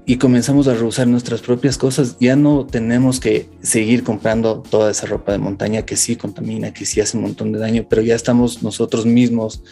y 0.10 0.16
comenzamos 0.16 0.70
a 0.70 0.74
reusar 0.74 1.06
nuestras 1.06 1.42
propias 1.42 1.78
cosas, 1.78 2.16
ya 2.22 2.38
no 2.38 2.66
tenemos 2.66 3.20
que 3.20 3.50
seguir 3.62 4.06
comprando 4.06 4.62
toda 4.62 4.90
esa 4.90 5.06
ropa 5.06 5.34
de 5.34 5.38
montaña 5.38 5.82
que 5.82 5.98
sí 5.98 6.16
contamina, 6.16 6.72
que 6.72 6.86
sí 6.86 7.02
hace 7.02 7.18
un 7.18 7.24
montón 7.24 7.52
de 7.52 7.60
daño, 7.60 7.86
pero 7.90 8.02
ya 8.02 8.16
estamos 8.16 8.64
nosotros 8.64 9.06
mismos 9.06 9.64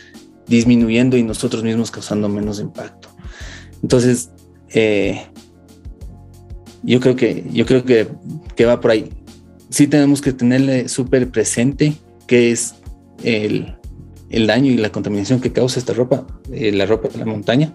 disminuyendo 0.45 1.15
y 1.15 1.24
nosotros 1.24 1.63
mismos 1.63 1.89
causando 1.89 2.28
menos 2.28 2.60
impacto. 2.60 3.08
Entonces, 3.82 4.30
eh, 4.74 5.21
yo 6.84 7.00
creo 7.00 7.15
que, 7.15 7.45
yo 7.54 7.65
creo 7.65 7.86
que, 7.86 8.10
que, 8.58 8.65
va 8.65 8.82
por 8.82 8.91
ahí. 8.91 9.13
Sí 9.69 9.88
tenemos 9.88 10.21
que 10.21 10.34
tenerle 10.34 10.89
súper 10.89 11.30
presente 11.30 11.93
qué 12.28 12.52
es 12.52 12.76
el, 13.24 13.74
el, 14.30 14.48
daño 14.48 14.69
y 14.69 14.76
la 14.76 14.91
contaminación 14.91 15.39
que 15.39 15.54
causa 15.54 15.80
esta 15.80 15.93
ropa, 15.93 16.28
eh, 16.52 16.74
la 16.74 16.86
ropa 16.86 17.08
de 17.08 17.19
la 17.19 17.26
montaña, 17.26 17.71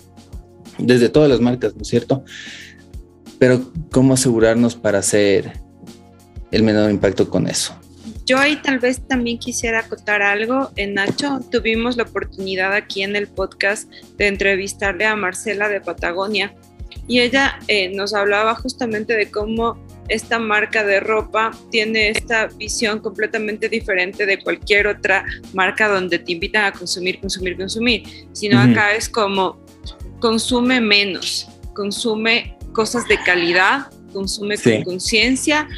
desde 0.83 1.09
todas 1.09 1.29
las 1.29 1.41
marcas, 1.41 1.75
¿no 1.75 1.83
es 1.83 1.89
cierto? 1.89 2.25
Pero 3.39 3.73
¿cómo 3.91 4.15
asegurarnos 4.15 4.75
para 4.77 4.99
hacer 4.99 5.53
el 6.51 6.63
menor 6.63 6.91
impacto 6.91 7.29
con 7.29 7.47
eso? 7.47 7.75
yo 8.31 8.39
ahí 8.39 8.63
tal 8.63 8.79
vez 8.79 9.01
también 9.09 9.39
quisiera 9.39 9.81
acotar 9.81 10.23
algo. 10.23 10.71
En 10.77 10.95
Nacho 10.95 11.41
tuvimos 11.51 11.97
la 11.97 12.05
oportunidad 12.05 12.73
aquí 12.75 13.03
en 13.03 13.17
el 13.17 13.27
podcast 13.27 13.91
de 14.19 14.29
entrevistarle 14.29 15.05
a 15.05 15.17
Marcela 15.17 15.69
de 15.69 15.81
Patagonia 15.81 16.55
y 17.09 17.19
ella 17.19 17.59
eh, 17.67 17.93
nos 17.93 18.15
hablaba 18.15 18.55
justamente 18.55 19.17
de 19.17 19.33
cómo 19.33 19.85
esta 20.07 20.39
marca 20.39 20.85
de 20.85 21.01
ropa 21.01 21.51
tiene 21.73 22.11
esta 22.11 22.47
visión 22.47 23.01
completamente 23.01 23.69
diferente 23.69 24.27
de 24.27 24.39
cualquier 24.39 24.87
otra 24.87 25.25
marca 25.53 25.89
donde 25.89 26.21
te 26.21 26.31
invitan 26.31 26.67
a 26.67 26.73
consumir, 26.73 27.19
consumir, 27.19 27.57
consumir, 27.57 28.05
sino 28.33 28.61
acá 28.61 28.95
es 28.95 29.09
como 29.09 29.59
consume 30.21 30.81
menos, 30.81 31.49
consume 31.75 32.57
cosas 32.73 33.07
de 33.09 33.19
calidad, 33.23 33.91
consume 34.13 34.57
con 34.59 34.83
conciencia 34.85 35.69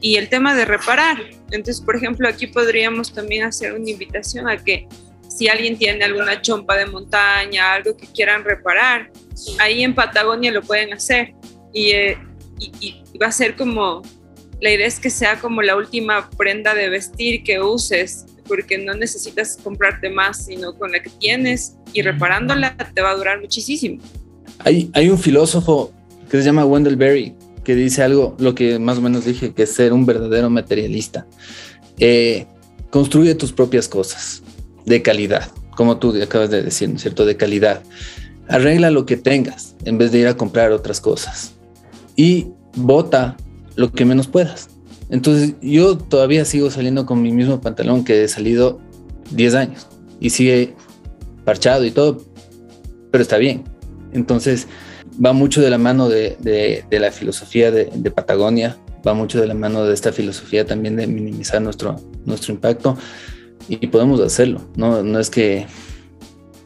y 0.00 0.16
el 0.16 0.28
tema 0.28 0.54
de 0.54 0.64
reparar. 0.64 1.18
Entonces, 1.50 1.80
por 1.80 1.96
ejemplo, 1.96 2.28
aquí 2.28 2.46
podríamos 2.46 3.12
también 3.12 3.44
hacer 3.44 3.72
una 3.72 3.88
invitación 3.88 4.48
a 4.48 4.56
que 4.56 4.88
si 5.28 5.48
alguien 5.48 5.78
tiene 5.78 6.04
alguna 6.04 6.40
chompa 6.42 6.76
de 6.76 6.86
montaña, 6.86 7.74
algo 7.74 7.96
que 7.96 8.06
quieran 8.06 8.44
reparar, 8.44 9.10
ahí 9.58 9.82
en 9.82 9.94
Patagonia 9.94 10.52
lo 10.52 10.62
pueden 10.62 10.92
hacer. 10.92 11.34
Y, 11.72 11.90
eh, 11.92 12.18
y, 12.58 13.02
va 13.18 13.28
a 13.28 13.32
ser 13.32 13.56
como, 13.56 14.02
la 14.60 14.70
idea 14.70 14.86
es 14.86 15.00
que 15.00 15.10
sea 15.10 15.38
como 15.40 15.62
la 15.62 15.76
última 15.76 16.28
prenda 16.30 16.74
de 16.74 16.88
vestir 16.88 17.44
que 17.44 17.60
uses, 17.60 18.26
porque 18.46 18.76
no 18.78 18.94
necesitas 18.94 19.56
comprarte 19.62 20.10
más, 20.10 20.46
sino 20.46 20.76
con 20.76 20.92
la 20.92 21.00
que 21.00 21.10
tienes 21.10 21.76
y 21.92 22.02
reparándola 22.02 22.76
te 22.76 23.00
va 23.00 23.10
a 23.10 23.16
durar 23.16 23.40
muchísimo. 23.40 24.00
Hay, 24.60 24.90
hay 24.94 25.10
un 25.10 25.18
filósofo 25.18 25.92
que 26.30 26.38
se 26.38 26.44
llama 26.44 26.64
Wendell 26.64 26.96
Berry 26.96 27.34
que 27.64 27.74
dice 27.74 28.02
algo, 28.02 28.34
lo 28.38 28.54
que 28.54 28.78
más 28.78 28.98
o 28.98 29.00
menos 29.00 29.24
dije, 29.24 29.52
que 29.52 29.64
es 29.64 29.72
ser 29.72 29.92
un 29.92 30.04
verdadero 30.04 30.50
materialista. 30.50 31.26
Eh, 31.98 32.46
construye 32.90 33.34
tus 33.34 33.52
propias 33.52 33.88
cosas 33.88 34.42
de 34.84 35.02
calidad, 35.02 35.48
como 35.76 35.98
tú 35.98 36.14
acabas 36.20 36.50
de 36.50 36.62
decir, 36.62 36.88
¿no 36.88 36.96
es 36.96 37.02
cierto? 37.02 37.24
De 37.24 37.36
calidad. 37.36 37.82
Arregla 38.48 38.90
lo 38.90 39.06
que 39.06 39.16
tengas 39.16 39.76
en 39.84 39.98
vez 39.98 40.10
de 40.12 40.18
ir 40.18 40.26
a 40.26 40.36
comprar 40.36 40.72
otras 40.72 41.00
cosas. 41.00 41.52
Y 42.16 42.48
bota 42.74 43.36
lo 43.76 43.92
que 43.92 44.04
menos 44.04 44.26
puedas. 44.26 44.68
Entonces 45.08 45.54
yo 45.60 45.96
todavía 45.96 46.44
sigo 46.44 46.70
saliendo 46.70 47.06
con 47.06 47.22
mi 47.22 47.32
mismo 47.32 47.60
pantalón 47.60 48.04
que 48.04 48.24
he 48.24 48.28
salido 48.28 48.80
10 49.30 49.54
años 49.54 49.86
y 50.20 50.30
sigue 50.30 50.74
parchado 51.44 51.84
y 51.84 51.90
todo, 51.90 52.24
pero 53.10 53.22
está 53.22 53.38
bien. 53.38 53.64
Entonces 54.12 54.68
va 55.24 55.32
mucho 55.32 55.60
de 55.60 55.70
la 55.70 55.78
mano 55.78 56.08
de, 56.08 56.84
la 56.90 57.10
filosofía 57.10 57.70
de, 57.70 58.10
Patagonia, 58.10 58.76
va 59.06 59.14
mucho 59.14 59.40
de 59.40 59.46
la 59.46 59.54
mano 59.54 59.84
de 59.84 59.94
esta 59.94 60.12
filosofía 60.12 60.66
también 60.66 60.96
de 60.96 61.06
minimizar 61.06 61.60
nuestro, 61.60 61.96
nuestro 62.24 62.52
impacto 62.52 62.96
y 63.68 63.86
podemos 63.86 64.20
hacerlo, 64.20 64.60
no, 64.76 65.02
no 65.02 65.18
es 65.18 65.30
que 65.30 65.66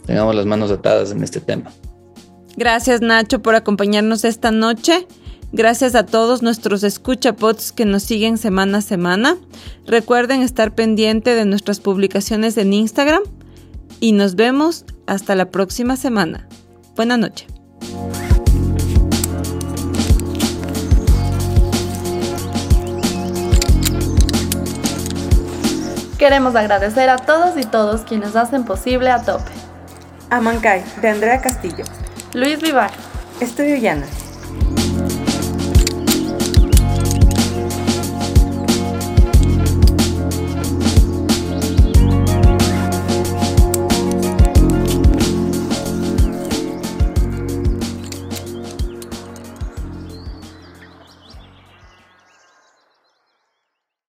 tengamos 0.06 0.34
las 0.34 0.46
manos 0.46 0.70
atadas 0.70 1.10
en 1.10 1.22
este 1.22 1.40
tema. 1.40 1.70
Gracias 2.56 3.02
Nacho 3.02 3.42
por 3.42 3.54
acompañarnos 3.54 4.24
esta 4.24 4.50
noche. 4.50 5.06
Gracias 5.52 5.94
a 5.94 6.04
todos 6.04 6.42
nuestros 6.42 6.82
escuchapots 6.82 7.70
que 7.70 7.84
nos 7.84 8.02
siguen 8.02 8.36
semana 8.36 8.78
a 8.78 8.82
semana. 8.82 9.36
Recuerden 9.86 10.42
estar 10.42 10.74
pendiente 10.74 11.34
de 11.34 11.44
nuestras 11.44 11.80
publicaciones 11.80 12.56
en 12.56 12.72
Instagram 12.72 13.22
y 14.00 14.12
nos 14.12 14.34
vemos 14.34 14.84
hasta 15.06 15.34
la 15.34 15.50
próxima 15.50 15.96
semana. 15.96 16.46
Buenas 16.94 17.18
noches. 17.18 17.48
Queremos 26.18 26.56
agradecer 26.56 27.10
a 27.10 27.18
todos 27.18 27.58
y 27.58 27.64
todos 27.64 28.00
quienes 28.02 28.36
hacen 28.36 28.64
posible 28.64 29.10
a 29.10 29.22
Tope. 29.22 29.50
Amancay, 30.30 30.82
de 31.02 31.08
Andrea 31.08 31.40
Castillo. 31.40 31.84
Luis 32.32 32.60
Vivar. 32.60 32.90
Estudio 33.40 33.76
Llana. 33.76 34.06